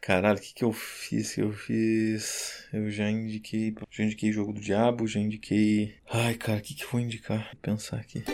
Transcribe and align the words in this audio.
caralho, 0.00 0.38
o 0.38 0.40
que 0.40 0.54
que 0.54 0.64
eu 0.64 0.72
fiz? 0.72 1.36
eu 1.38 1.52
fiz? 1.52 2.66
Eu 2.72 2.90
já 2.90 3.10
indiquei, 3.10 3.74
já 3.90 4.04
indiquei 4.04 4.32
Jogo 4.32 4.52
do 4.52 4.60
Diabo, 4.60 5.06
já 5.06 5.20
indiquei... 5.20 5.94
Ai, 6.10 6.34
cara, 6.34 6.58
o 6.58 6.62
que 6.62 6.74
que 6.74 6.84
eu 6.84 6.90
vou 6.90 7.00
indicar? 7.00 7.50
Vou 7.52 7.60
pensar 7.60 7.96
aqui. 7.98 8.24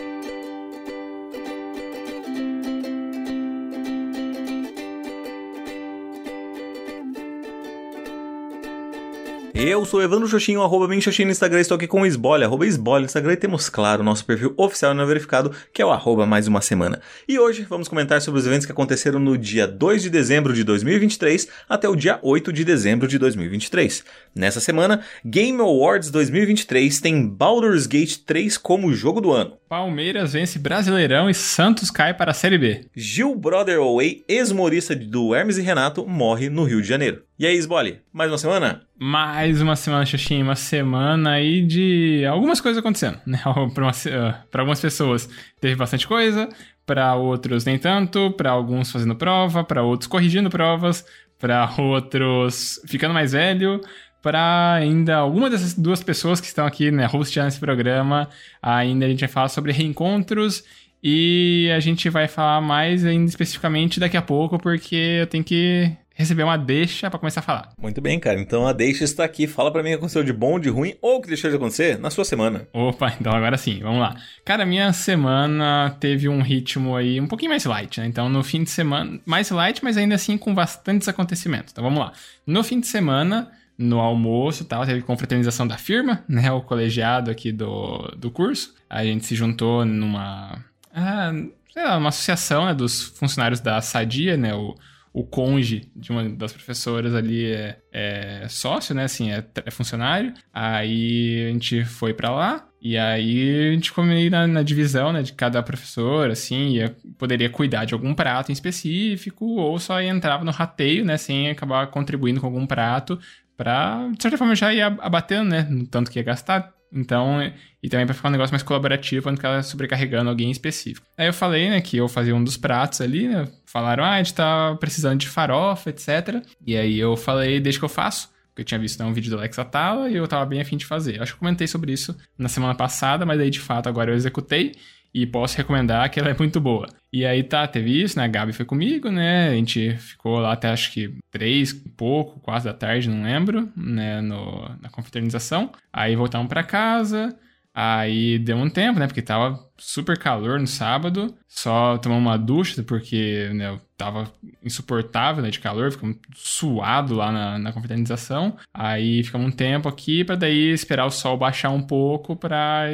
Eu 9.68 9.84
sou 9.84 10.00
Evandro 10.00 10.28
Xoxinho, 10.28 10.62
arroba 10.62 10.86
bem 10.86 11.00
Xoxinho 11.00 11.26
no 11.26 11.32
Instagram, 11.32 11.58
estou 11.60 11.74
aqui 11.74 11.88
com 11.88 12.02
o 12.02 12.06
Esbole, 12.06 12.44
arroba 12.44 12.64
Esbole 12.64 13.00
no 13.00 13.06
Instagram 13.06 13.32
e 13.32 13.36
temos, 13.36 13.68
claro, 13.68 14.04
nosso 14.04 14.24
perfil 14.24 14.54
oficial 14.56 14.94
não 14.94 15.04
verificado, 15.04 15.50
que 15.72 15.82
é 15.82 15.84
o 15.84 15.90
arroba 15.90 16.24
mais 16.24 16.46
uma 16.46 16.60
semana. 16.60 17.00
E 17.26 17.36
hoje 17.36 17.66
vamos 17.68 17.88
comentar 17.88 18.22
sobre 18.22 18.38
os 18.38 18.46
eventos 18.46 18.64
que 18.64 18.70
aconteceram 18.70 19.18
no 19.18 19.36
dia 19.36 19.66
2 19.66 20.02
de 20.02 20.08
dezembro 20.08 20.52
de 20.52 20.62
2023 20.62 21.48
até 21.68 21.88
o 21.88 21.96
dia 21.96 22.20
8 22.22 22.52
de 22.52 22.64
dezembro 22.64 23.08
de 23.08 23.18
2023. 23.18 24.04
Nessa 24.32 24.60
semana, 24.60 25.00
Game 25.24 25.60
Awards 25.60 26.12
2023 26.12 27.00
tem 27.00 27.26
Baldur's 27.26 27.88
Gate 27.88 28.18
3 28.18 28.56
como 28.58 28.94
jogo 28.94 29.20
do 29.20 29.32
ano. 29.32 29.58
Palmeiras 29.68 30.32
vence 30.32 30.60
Brasileirão 30.60 31.28
e 31.28 31.34
Santos 31.34 31.90
cai 31.90 32.14
para 32.14 32.30
a 32.30 32.34
Série 32.34 32.56
B. 32.56 32.86
Gil 32.94 33.34
Brother 33.34 33.78
Away, 33.78 34.24
ex-humorista 34.28 34.94
do 34.94 35.34
Hermes 35.34 35.58
e 35.58 35.62
Renato, 35.62 36.06
morre 36.06 36.48
no 36.48 36.62
Rio 36.62 36.80
de 36.80 36.86
Janeiro. 36.86 37.22
E 37.36 37.44
aí, 37.44 37.56
Sbole, 37.56 38.00
mais 38.12 38.30
uma 38.30 38.38
semana? 38.38 38.82
Mais 38.96 39.60
uma 39.60 39.74
semana, 39.74 40.06
Xuxinha, 40.06 40.44
uma 40.44 40.54
semana 40.54 41.32
aí 41.32 41.62
de 41.62 42.24
algumas 42.26 42.60
coisas 42.60 42.78
acontecendo, 42.78 43.20
né? 43.26 43.40
Para 43.74 43.88
uh, 43.88 44.60
algumas 44.60 44.80
pessoas 44.80 45.28
teve 45.60 45.74
bastante 45.74 46.06
coisa, 46.06 46.48
para 46.86 47.16
outros 47.16 47.64
nem 47.64 47.76
tanto, 47.76 48.30
para 48.36 48.50
alguns 48.50 48.92
fazendo 48.92 49.16
prova, 49.16 49.64
para 49.64 49.82
outros 49.82 50.06
corrigindo 50.06 50.48
provas, 50.48 51.04
para 51.38 51.68
outros 51.78 52.80
ficando 52.86 53.12
mais 53.12 53.32
velho, 53.32 53.80
para 54.26 54.74
ainda 54.74 55.18
alguma 55.18 55.48
dessas 55.48 55.72
duas 55.72 56.02
pessoas 56.02 56.40
que 56.40 56.48
estão 56.48 56.66
aqui, 56.66 56.90
né, 56.90 57.08
hosteando 57.12 57.46
esse 57.46 57.60
programa, 57.60 58.28
ainda 58.60 59.06
a 59.06 59.08
gente 59.08 59.20
vai 59.20 59.28
falar 59.28 59.48
sobre 59.48 59.70
reencontros 59.70 60.64
e 61.00 61.70
a 61.72 61.78
gente 61.78 62.10
vai 62.10 62.26
falar 62.26 62.60
mais 62.60 63.04
ainda 63.04 63.28
especificamente 63.28 64.00
daqui 64.00 64.16
a 64.16 64.22
pouco, 64.22 64.58
porque 64.58 65.18
eu 65.20 65.28
tenho 65.28 65.44
que 65.44 65.92
receber 66.12 66.42
uma 66.42 66.56
deixa 66.56 67.08
para 67.08 67.20
começar 67.20 67.38
a 67.38 67.42
falar. 67.44 67.68
Muito 67.80 68.00
bem, 68.00 68.18
cara. 68.18 68.40
Então 68.40 68.66
a 68.66 68.72
deixa 68.72 69.04
está 69.04 69.22
aqui. 69.22 69.46
Fala 69.46 69.70
para 69.70 69.80
mim 69.80 69.90
o 69.90 69.92
que 69.92 69.98
aconteceu 69.98 70.24
de 70.24 70.32
bom, 70.32 70.58
de 70.58 70.70
ruim 70.70 70.96
ou 71.00 71.18
o 71.18 71.22
que 71.22 71.28
deixou 71.28 71.48
de 71.48 71.54
acontecer 71.54 71.96
na 71.96 72.10
sua 72.10 72.24
semana. 72.24 72.66
Opa, 72.72 73.14
então 73.20 73.32
agora 73.32 73.56
sim, 73.56 73.78
vamos 73.80 74.00
lá. 74.00 74.16
Cara, 74.44 74.66
minha 74.66 74.92
semana 74.92 75.96
teve 76.00 76.28
um 76.28 76.42
ritmo 76.42 76.96
aí 76.96 77.20
um 77.20 77.28
pouquinho 77.28 77.52
mais 77.52 77.64
light, 77.64 78.00
né? 78.00 78.08
Então 78.08 78.28
no 78.28 78.42
fim 78.42 78.64
de 78.64 78.70
semana, 78.70 79.20
mais 79.24 79.50
light, 79.50 79.84
mas 79.84 79.96
ainda 79.96 80.16
assim 80.16 80.36
com 80.36 80.52
bastantes 80.52 81.06
acontecimentos. 81.06 81.70
Então 81.70 81.84
vamos 81.84 82.00
lá. 82.00 82.12
No 82.44 82.64
fim 82.64 82.80
de 82.80 82.88
semana, 82.88 83.52
no 83.78 84.00
almoço 84.00 84.64
tal, 84.64 84.86
teve 84.86 85.02
confraternização 85.02 85.66
da 85.66 85.76
firma, 85.76 86.24
né? 86.28 86.50
O 86.50 86.62
colegiado 86.62 87.30
aqui 87.30 87.52
do, 87.52 87.98
do 88.16 88.30
curso. 88.30 88.74
A 88.88 89.04
gente 89.04 89.26
se 89.26 89.34
juntou 89.34 89.84
numa. 89.84 90.64
Ah, 90.92 91.32
sei 91.72 91.82
lá, 91.82 91.98
uma 91.98 92.08
associação 92.08 92.64
né, 92.64 92.74
dos 92.74 93.02
funcionários 93.02 93.60
da 93.60 93.80
Sadia, 93.80 94.36
né? 94.36 94.54
O, 94.54 94.74
o 95.12 95.24
conge 95.24 95.90
de 95.96 96.10
uma 96.10 96.28
das 96.28 96.52
professoras 96.52 97.14
ali 97.14 97.50
é, 97.50 97.78
é 97.90 98.46
sócio, 98.48 98.94
né? 98.94 99.04
Assim, 99.04 99.30
é, 99.30 99.44
é, 99.64 99.70
funcionário. 99.70 100.32
Aí 100.52 101.46
a 101.48 101.52
gente 101.52 101.84
foi 101.84 102.12
para 102.12 102.30
lá. 102.30 102.68
E 102.82 102.96
aí 102.96 103.70
a 103.70 103.72
gente 103.72 103.98
meio 104.00 104.30
na, 104.30 104.46
na, 104.46 104.62
divisão, 104.62 105.12
né? 105.12 105.22
De 105.22 105.32
cada 105.32 105.62
professor, 105.62 106.30
assim. 106.30 106.68
Ia, 106.72 106.94
poderia 107.18 107.48
cuidar 107.50 107.84
de 107.84 107.94
algum 107.94 108.14
prato 108.14 108.50
em 108.50 108.52
específico. 108.52 109.46
Ou 109.46 109.78
só 109.78 110.00
entrava 110.02 110.44
no 110.44 110.50
rateio, 110.50 111.02
né? 111.04 111.16
Sem 111.16 111.48
acabar 111.48 111.86
contribuindo 111.86 112.38
com 112.38 112.46
algum 112.46 112.66
prato. 112.66 113.18
Pra, 113.56 114.08
de 114.12 114.22
certa 114.22 114.36
forma, 114.36 114.54
já 114.54 114.72
ir 114.72 114.82
abatendo, 114.82 115.50
né? 115.50 115.66
No 115.68 115.86
tanto 115.86 116.10
que 116.10 116.18
ia 116.18 116.22
gastar 116.22 116.76
então, 116.92 117.40
e 117.82 117.88
também 117.88 118.06
para 118.06 118.14
ficar 118.14 118.28
um 118.28 118.32
negócio 118.32 118.52
mais 118.52 118.62
colaborativo, 118.62 119.22
para 119.22 119.32
não 119.32 119.36
ficar 119.36 119.62
sobrecarregando 119.62 120.30
alguém 120.30 120.50
específico. 120.50 121.06
Aí 121.16 121.26
eu 121.26 121.32
falei, 121.32 121.68
né, 121.68 121.80
que 121.80 121.96
eu 121.96 122.08
fazia 122.08 122.34
um 122.34 122.42
dos 122.42 122.56
pratos 122.56 123.00
ali, 123.00 123.28
né? 123.28 123.48
Falaram, 123.64 124.04
ah, 124.04 124.12
a 124.12 124.18
gente 124.18 124.34
tá 124.34 124.74
precisando 124.78 125.18
de 125.18 125.28
farofa, 125.28 125.90
etc. 125.90 126.42
E 126.66 126.76
aí 126.76 126.98
eu 126.98 127.16
falei, 127.16 127.60
deixa 127.60 127.78
que 127.78 127.84
eu 127.84 127.88
faço. 127.88 128.34
Porque 128.48 128.62
eu 128.62 128.64
tinha 128.64 128.80
visto 128.80 128.98
né, 128.98 129.04
um 129.04 129.12
vídeo 129.12 129.30
do 129.30 129.36
Alex 129.36 129.58
Atala 129.58 130.08
e 130.08 130.16
eu 130.16 130.26
tava 130.26 130.46
bem 130.46 130.62
afim 130.62 130.78
de 130.78 130.86
fazer. 130.86 131.20
Acho 131.20 131.32
que 131.32 131.36
eu 131.36 131.40
comentei 131.40 131.66
sobre 131.66 131.92
isso 131.92 132.16
na 132.38 132.48
semana 132.48 132.74
passada, 132.74 133.26
mas 133.26 133.38
aí 133.38 133.50
de 133.50 133.60
fato 133.60 133.86
agora 133.86 134.10
eu 134.10 134.14
executei 134.14 134.72
e 135.16 135.24
posso 135.24 135.56
recomendar 135.56 136.10
que 136.10 136.20
ela 136.20 136.28
é 136.28 136.36
muito 136.38 136.60
boa. 136.60 136.86
E 137.10 137.24
aí 137.24 137.42
tá, 137.42 137.66
teve 137.66 138.02
isso, 138.02 138.18
né? 138.18 138.26
A 138.26 138.28
Gabi 138.28 138.52
foi 138.52 138.66
comigo, 138.66 139.10
né? 139.10 139.48
A 139.48 139.54
gente 139.54 139.96
ficou 139.96 140.38
lá 140.38 140.52
até 140.52 140.68
acho 140.68 140.92
que 140.92 141.10
três, 141.30 141.72
pouco, 141.72 142.38
quase 142.40 142.66
da 142.66 142.74
tarde, 142.74 143.08
não 143.08 143.22
lembro, 143.22 143.66
né? 143.74 144.20
No, 144.20 144.68
na 144.78 144.90
confraternização. 144.90 145.72
Aí 145.90 146.14
voltamos 146.14 146.48
para 146.48 146.62
casa. 146.62 147.34
Aí 147.74 148.38
deu 148.38 148.58
um 148.58 148.68
tempo, 148.68 149.00
né? 149.00 149.06
Porque 149.06 149.22
tava 149.22 149.58
super 149.78 150.18
calor 150.18 150.60
no 150.60 150.66
sábado. 150.66 151.34
Só 151.48 151.96
tomamos 151.96 152.22
uma 152.22 152.36
ducha, 152.36 152.82
porque 152.82 153.48
né, 153.54 153.80
tava 153.96 154.30
insuportável 154.62 155.42
né, 155.42 155.48
de 155.48 155.60
calor, 155.60 155.90
ficamos 155.92 156.16
suado 156.34 157.14
lá 157.14 157.32
na, 157.32 157.58
na 157.58 157.72
confraternização. 157.72 158.54
Aí 158.72 159.22
ficamos 159.22 159.46
um 159.48 159.50
tempo 159.50 159.88
aqui 159.88 160.24
para 160.24 160.36
daí 160.36 160.70
esperar 160.72 161.06
o 161.06 161.10
sol 161.10 161.38
baixar 161.38 161.70
um 161.70 161.82
pouco 161.82 162.36
para 162.36 162.90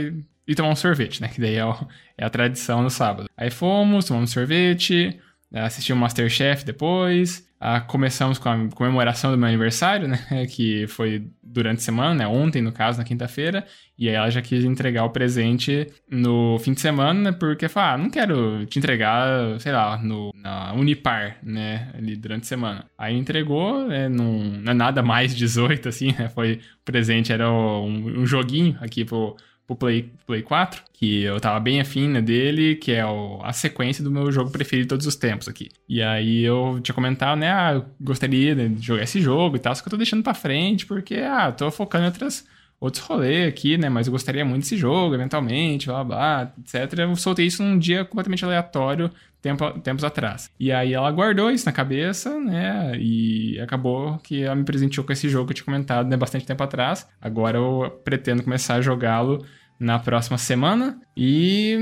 e 0.47 0.55
tomar 0.55 0.71
um 0.71 0.77
sorvete, 0.77 1.21
né? 1.21 1.29
Que 1.29 1.41
daí 1.41 1.57
é, 1.57 1.65
o, 1.65 1.75
é 2.17 2.25
a 2.25 2.31
tradição 2.31 2.83
no 2.83 2.91
sábado. 2.91 3.29
Aí 3.37 3.51
fomos, 3.51 4.05
tomamos 4.05 4.31
sorvete, 4.31 5.19
assistimos 5.53 5.99
o 5.99 6.01
Masterchef 6.01 6.65
depois. 6.65 7.47
Ah, 7.65 7.81
começamos 7.81 8.39
com 8.39 8.49
a 8.49 8.69
comemoração 8.75 9.31
do 9.31 9.39
meu 9.39 9.47
aniversário, 9.47 10.09
né? 10.09 10.19
Que 10.51 10.85
foi 10.89 11.29
durante 11.41 11.79
a 11.79 11.83
semana, 11.83 12.13
né? 12.13 12.27
Ontem, 12.27 12.61
no 12.61 12.73
caso, 12.73 12.99
na 12.99 13.05
quinta-feira. 13.05 13.65
E 13.97 14.09
aí 14.09 14.17
ela 14.17 14.29
já 14.31 14.43
quis 14.43 14.65
entregar 14.65 15.05
o 15.05 15.11
presente 15.11 15.87
no 16.11 16.59
fim 16.59 16.73
de 16.73 16.81
semana, 16.81 17.31
né? 17.31 17.33
Porque 17.39 17.69
falou, 17.69 17.91
ah, 17.91 17.99
não 17.99 18.11
quero 18.11 18.67
te 18.67 18.81
entregar, 18.81 19.61
sei 19.61 19.71
lá, 19.71 19.97
no, 19.97 20.33
na 20.35 20.73
Unipar, 20.73 21.37
né? 21.41 21.89
Ali 21.95 22.17
durante 22.17 22.43
a 22.43 22.47
semana. 22.47 22.85
Aí 22.99 23.17
entregou, 23.17 23.87
né? 23.87 24.09
Não, 24.09 24.33
não 24.33 24.73
é 24.73 24.75
nada 24.75 25.01
mais 25.01 25.33
18, 25.37 25.89
assim, 25.89 26.13
né? 26.19 26.29
Foi, 26.31 26.59
presente 26.85 27.33
era 27.33 27.49
um, 27.49 28.23
um 28.23 28.27
joguinho 28.27 28.77
aqui 28.81 29.05
pro 29.05 29.37
pro 29.75 29.87
Play, 29.87 30.13
Play 30.27 30.43
4, 30.43 30.83
que 30.93 31.23
eu 31.23 31.41
tava 31.41 31.59
bem 31.61 31.81
afim 31.81 32.09
né, 32.09 32.21
dele, 32.21 32.77
que 32.77 32.93
é 32.93 33.05
o, 33.05 33.41
a 33.43 33.53
sequência 33.53 34.03
do 34.03 34.11
meu 34.11 34.31
jogo 34.31 34.51
preferido 34.51 34.87
de 34.87 34.89
todos 34.89 35.07
os 35.07 35.17
tempos 35.17 35.49
aqui. 35.49 35.69
E 35.89 36.03
aí 36.03 36.43
eu 36.43 36.81
tinha 36.83 36.95
comentado, 36.95 37.39
né, 37.39 37.51
ah, 37.53 37.73
eu 37.75 37.85
gostaria 38.01 38.55
de 38.55 38.85
jogar 38.85 39.03
esse 39.03 39.21
jogo 39.21 39.57
e 39.57 39.59
tal, 39.59 39.75
só 39.75 39.83
que 39.83 39.89
eu 39.89 39.91
tô 39.91 39.97
deixando 39.97 40.23
pra 40.23 40.35
frente, 40.35 40.87
porque, 40.87 41.17
ah, 41.17 41.51
tô 41.53 41.71
focando 41.71 42.05
em 42.05 42.07
outras 42.07 42.45
outros 42.83 43.05
rolês 43.05 43.47
aqui, 43.47 43.79
né? 43.79 43.89
Mas 43.89 44.09
eu 44.09 44.11
gostaria 44.11 44.45
muito 44.45 44.63
desse 44.63 44.77
jogo, 44.77 45.15
eventualmente, 45.15 45.87
blá 45.87 46.03
blá, 46.03 46.53
etc. 46.59 46.99
Eu 46.99 47.15
soltei 47.15 47.47
isso 47.47 47.63
num 47.63 47.79
dia 47.79 48.05
completamente 48.05 48.45
aleatório, 48.45 49.09
tempo, 49.41 49.71
tempos 49.79 50.03
atrás. 50.03 50.51
E 50.59 50.73
aí 50.73 50.93
ela 50.93 51.09
guardou 51.13 51.49
isso 51.49 51.65
na 51.65 51.71
cabeça, 51.71 52.41
né? 52.41 52.93
E 52.99 53.61
acabou 53.61 54.19
que 54.19 54.43
ela 54.43 54.57
me 54.57 54.65
presenteou 54.65 55.07
com 55.07 55.13
esse 55.13 55.29
jogo 55.29 55.47
que 55.47 55.53
eu 55.53 55.57
tinha 55.57 55.65
comentado, 55.65 56.09
né? 56.09 56.17
Bastante 56.17 56.45
tempo 56.45 56.61
atrás. 56.61 57.09
Agora 57.21 57.57
eu 57.57 58.01
pretendo 58.03 58.43
começar 58.43 58.75
a 58.75 58.81
jogá-lo 58.81 59.47
na 59.83 59.99
próxima 59.99 60.39
semana. 60.39 61.01
E 61.17 61.77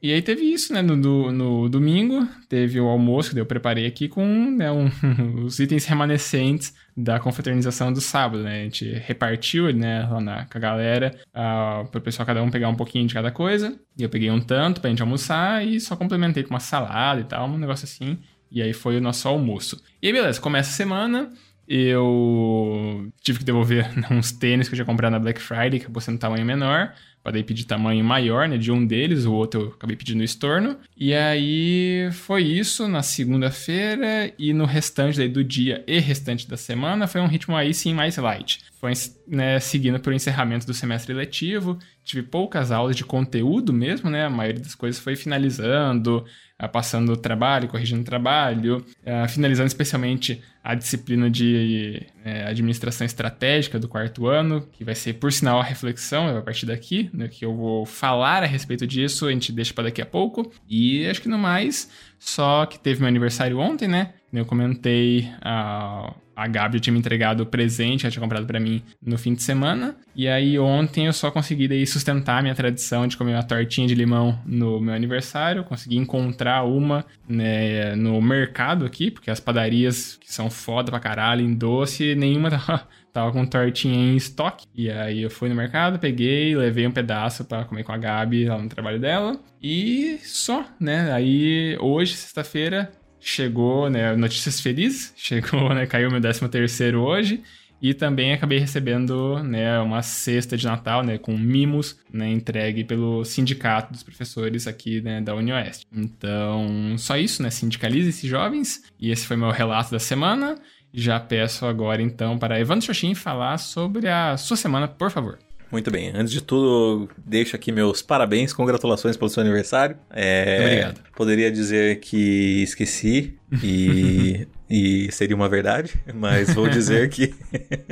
e 0.00 0.12
aí 0.12 0.22
teve 0.22 0.42
isso, 0.42 0.72
né? 0.72 0.80
No, 0.80 0.94
no, 0.94 1.32
no, 1.32 1.68
domingo, 1.68 2.26
teve 2.48 2.80
o 2.80 2.86
almoço 2.86 3.32
que 3.32 3.40
eu 3.40 3.44
preparei 3.46 3.84
aqui 3.84 4.08
com 4.08 4.24
né, 4.50 4.70
um, 4.70 4.88
os 5.44 5.58
itens 5.58 5.86
remanescentes 5.86 6.72
da 6.96 7.18
confraternização 7.18 7.92
do 7.92 8.00
sábado, 8.00 8.44
né? 8.44 8.60
A 8.60 8.64
gente 8.64 8.84
repartiu, 9.04 9.72
né, 9.72 10.06
lá 10.08 10.20
na, 10.20 10.44
com 10.46 10.56
a 10.56 10.60
galera, 10.60 11.18
uh, 11.30 11.88
para 11.88 11.98
o 11.98 12.00
pessoal 12.00 12.24
cada 12.24 12.40
um 12.42 12.50
pegar 12.50 12.68
um 12.68 12.76
pouquinho 12.76 13.08
de 13.08 13.14
cada 13.14 13.32
coisa. 13.32 13.76
E 13.98 14.04
eu 14.04 14.08
peguei 14.08 14.30
um 14.30 14.40
tanto 14.40 14.80
pra 14.80 14.88
gente 14.88 15.02
almoçar 15.02 15.66
e 15.66 15.80
só 15.80 15.96
complementei 15.96 16.44
com 16.44 16.50
uma 16.50 16.60
salada 16.60 17.20
e 17.20 17.24
tal, 17.24 17.48
um 17.48 17.58
negócio 17.58 17.84
assim. 17.84 18.18
E 18.52 18.62
aí 18.62 18.72
foi 18.72 18.96
o 18.96 19.00
nosso 19.00 19.26
almoço. 19.26 19.82
E 20.00 20.06
aí, 20.06 20.12
beleza, 20.12 20.40
começa 20.40 20.70
a 20.70 20.74
semana. 20.74 21.32
Eu 21.68 23.12
tive 23.20 23.40
que 23.40 23.44
devolver 23.44 23.86
uns 24.10 24.32
tênis 24.32 24.68
que 24.68 24.74
eu 24.74 24.76
tinha 24.76 24.86
comprado 24.86 25.12
na 25.12 25.18
Black 25.18 25.40
Friday, 25.40 25.78
que 25.78 25.84
acabou 25.84 26.00
sendo 26.00 26.18
tamanho 26.18 26.46
menor. 26.46 26.94
Podei 27.22 27.42
pedir 27.42 27.64
tamanho 27.64 28.02
maior, 28.02 28.48
né, 28.48 28.56
de 28.56 28.72
um 28.72 28.86
deles, 28.86 29.26
o 29.26 29.34
outro 29.34 29.60
eu 29.60 29.68
acabei 29.68 29.94
pedindo 29.96 30.24
estorno. 30.24 30.78
E 30.96 31.12
aí 31.12 32.08
foi 32.12 32.42
isso 32.42 32.88
na 32.88 33.02
segunda-feira 33.02 34.32
e 34.38 34.54
no 34.54 34.64
restante 34.64 35.28
do 35.28 35.44
dia 35.44 35.84
e 35.86 35.98
restante 35.98 36.48
da 36.48 36.56
semana 36.56 37.06
foi 37.06 37.20
um 37.20 37.26
ritmo 37.26 37.54
aí 37.54 37.74
sim 37.74 37.92
mais 37.92 38.16
light. 38.16 38.60
Foi 38.80 38.92
né, 39.26 39.60
seguindo 39.60 40.00
pelo 40.00 40.16
encerramento 40.16 40.64
do 40.64 40.72
semestre 40.72 41.12
letivo, 41.12 41.78
tive 42.08 42.22
poucas 42.22 42.72
aulas 42.72 42.96
de 42.96 43.04
conteúdo 43.04 43.70
mesmo, 43.70 44.08
né? 44.08 44.24
A 44.24 44.30
maioria 44.30 44.62
das 44.62 44.74
coisas 44.74 44.98
foi 45.00 45.14
finalizando, 45.14 46.24
passando 46.72 47.12
o 47.12 47.16
trabalho, 47.16 47.68
corrigindo 47.68 48.02
trabalho, 48.02 48.82
finalizando 49.28 49.66
especialmente 49.66 50.42
a 50.64 50.74
disciplina 50.74 51.30
de 51.30 52.06
é, 52.24 52.44
administração 52.46 53.04
estratégica 53.04 53.78
do 53.78 53.88
quarto 53.88 54.26
ano, 54.26 54.66
que 54.72 54.84
vai 54.84 54.94
ser, 54.94 55.14
por 55.14 55.30
sinal, 55.30 55.60
a 55.60 55.62
reflexão 55.62 56.34
a 56.34 56.40
partir 56.40 56.64
daqui, 56.64 57.10
né, 57.12 57.28
que 57.28 57.44
eu 57.44 57.54
vou 57.54 57.84
falar 57.84 58.42
a 58.42 58.46
respeito 58.46 58.86
disso, 58.86 59.26
a 59.26 59.30
gente 59.30 59.52
deixa 59.52 59.74
para 59.74 59.84
daqui 59.84 60.00
a 60.00 60.06
pouco. 60.06 60.50
E 60.68 61.06
acho 61.06 61.20
que 61.20 61.28
no 61.28 61.38
mais, 61.38 61.90
só 62.18 62.64
que 62.64 62.78
teve 62.78 63.00
meu 63.00 63.08
aniversário 63.08 63.58
ontem, 63.58 63.86
né? 63.86 64.14
Eu 64.32 64.44
comentei 64.44 65.30
a, 65.40 66.14
a 66.38 66.46
Gabi 66.46 66.78
tinha 66.78 66.92
me 66.92 67.00
entregado 67.00 67.40
o 67.40 67.46
presente, 67.46 68.06
ela 68.06 68.12
tinha 68.12 68.22
comprado 68.22 68.46
para 68.46 68.60
mim 68.60 68.80
no 69.04 69.18
fim 69.18 69.34
de 69.34 69.42
semana. 69.42 69.96
E 70.14 70.28
aí 70.28 70.56
ontem 70.56 71.06
eu 71.06 71.12
só 71.12 71.32
consegui 71.32 71.66
daí 71.66 71.84
sustentar 71.84 72.38
a 72.38 72.42
minha 72.42 72.54
tradição 72.54 73.08
de 73.08 73.16
comer 73.16 73.32
uma 73.32 73.42
tortinha 73.42 73.88
de 73.88 73.94
limão 73.96 74.38
no 74.46 74.80
meu 74.80 74.94
aniversário. 74.94 75.64
Consegui 75.64 75.96
encontrar 75.96 76.62
uma 76.62 77.04
né, 77.28 77.96
no 77.96 78.22
mercado 78.22 78.86
aqui, 78.86 79.10
porque 79.10 79.32
as 79.32 79.40
padarias 79.40 80.16
que 80.20 80.32
são 80.32 80.48
foda 80.48 80.92
pra 80.92 81.00
caralho 81.00 81.44
em 81.44 81.52
doce, 81.52 82.14
nenhuma 82.14 82.50
tava, 82.50 82.86
tava 83.12 83.32
com 83.32 83.44
tortinha 83.44 84.12
em 84.12 84.14
estoque. 84.14 84.64
E 84.72 84.88
aí 84.88 85.22
eu 85.22 85.30
fui 85.30 85.48
no 85.48 85.56
mercado, 85.56 85.98
peguei, 85.98 86.54
levei 86.54 86.86
um 86.86 86.92
pedaço 86.92 87.44
para 87.44 87.64
comer 87.64 87.82
com 87.82 87.90
a 87.90 87.98
Gabi 87.98 88.44
lá 88.44 88.56
no 88.56 88.68
trabalho 88.68 89.00
dela. 89.00 89.36
E 89.60 90.20
só, 90.22 90.64
né? 90.78 91.12
Aí 91.12 91.76
hoje, 91.80 92.14
sexta-feira, 92.14 92.92
chegou, 93.20 93.88
né, 93.90 94.14
notícias 94.16 94.60
felizes, 94.60 95.12
chegou, 95.16 95.74
né, 95.74 95.86
caiu 95.86 96.10
meu 96.10 96.20
13 96.20 96.48
terceiro 96.48 97.00
hoje, 97.00 97.42
e 97.80 97.94
também 97.94 98.32
acabei 98.32 98.58
recebendo, 98.58 99.42
né, 99.42 99.78
uma 99.78 100.02
cesta 100.02 100.56
de 100.56 100.66
Natal, 100.66 101.04
né, 101.04 101.16
com 101.16 101.36
mimos, 101.36 101.98
né, 102.12 102.28
entregue 102.28 102.84
pelo 102.84 103.24
sindicato 103.24 103.92
dos 103.92 104.02
professores 104.02 104.66
aqui, 104.66 105.00
né, 105.00 105.20
da 105.20 105.34
UniOeste. 105.34 105.86
Então, 105.92 106.96
só 106.98 107.16
isso, 107.16 107.42
né, 107.42 107.50
sindicalize-se 107.50 108.26
jovens, 108.26 108.82
e 108.98 109.10
esse 109.10 109.26
foi 109.26 109.36
meu 109.36 109.50
relato 109.50 109.92
da 109.92 109.98
semana. 109.98 110.56
Já 110.92 111.20
peço 111.20 111.66
agora, 111.66 112.02
então, 112.02 112.38
para 112.38 112.58
Evandro 112.58 112.86
Xoxin 112.86 113.14
falar 113.14 113.58
sobre 113.58 114.08
a 114.08 114.36
sua 114.36 114.56
semana, 114.56 114.88
por 114.88 115.10
favor. 115.10 115.38
Muito 115.70 115.90
bem. 115.90 116.10
Antes 116.14 116.32
de 116.32 116.40
tudo, 116.40 117.08
deixo 117.16 117.54
aqui 117.54 117.70
meus 117.70 118.00
parabéns, 118.00 118.52
congratulações 118.52 119.16
pelo 119.16 119.28
seu 119.28 119.42
aniversário. 119.42 119.96
É, 120.10 120.58
Obrigado. 120.60 121.00
Poderia 121.14 121.50
dizer 121.50 122.00
que 122.00 122.62
esqueci 122.62 123.38
e, 123.62 124.46
e 124.68 125.12
seria 125.12 125.36
uma 125.36 125.48
verdade, 125.48 125.94
mas 126.14 126.54
vou 126.54 126.68
dizer 126.68 127.10
que 127.10 127.34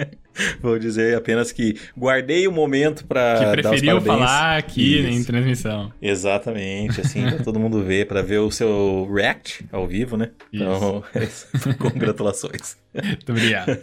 vou 0.60 0.78
dizer 0.78 1.16
apenas 1.16 1.52
que 1.52 1.78
guardei 1.96 2.48
o 2.48 2.52
momento 2.52 3.04
para 3.04 3.34
dar 3.34 3.46
os 3.46 3.52
preferiu 3.52 4.00
falar 4.00 4.56
aqui 4.56 5.00
Isso. 5.00 5.08
em 5.08 5.24
transmissão. 5.24 5.92
Exatamente, 6.00 7.00
assim, 7.00 7.26
pra 7.28 7.38
todo 7.44 7.60
mundo 7.60 7.82
ver, 7.82 8.06
para 8.06 8.22
ver 8.22 8.38
o 8.38 8.50
seu 8.50 9.10
react 9.12 9.66
ao 9.70 9.86
vivo, 9.86 10.16
né? 10.16 10.30
Isso. 10.52 11.46
Então, 11.54 11.74
congratulações. 11.78 12.76
Muito 12.94 13.32
obrigado. 13.32 13.78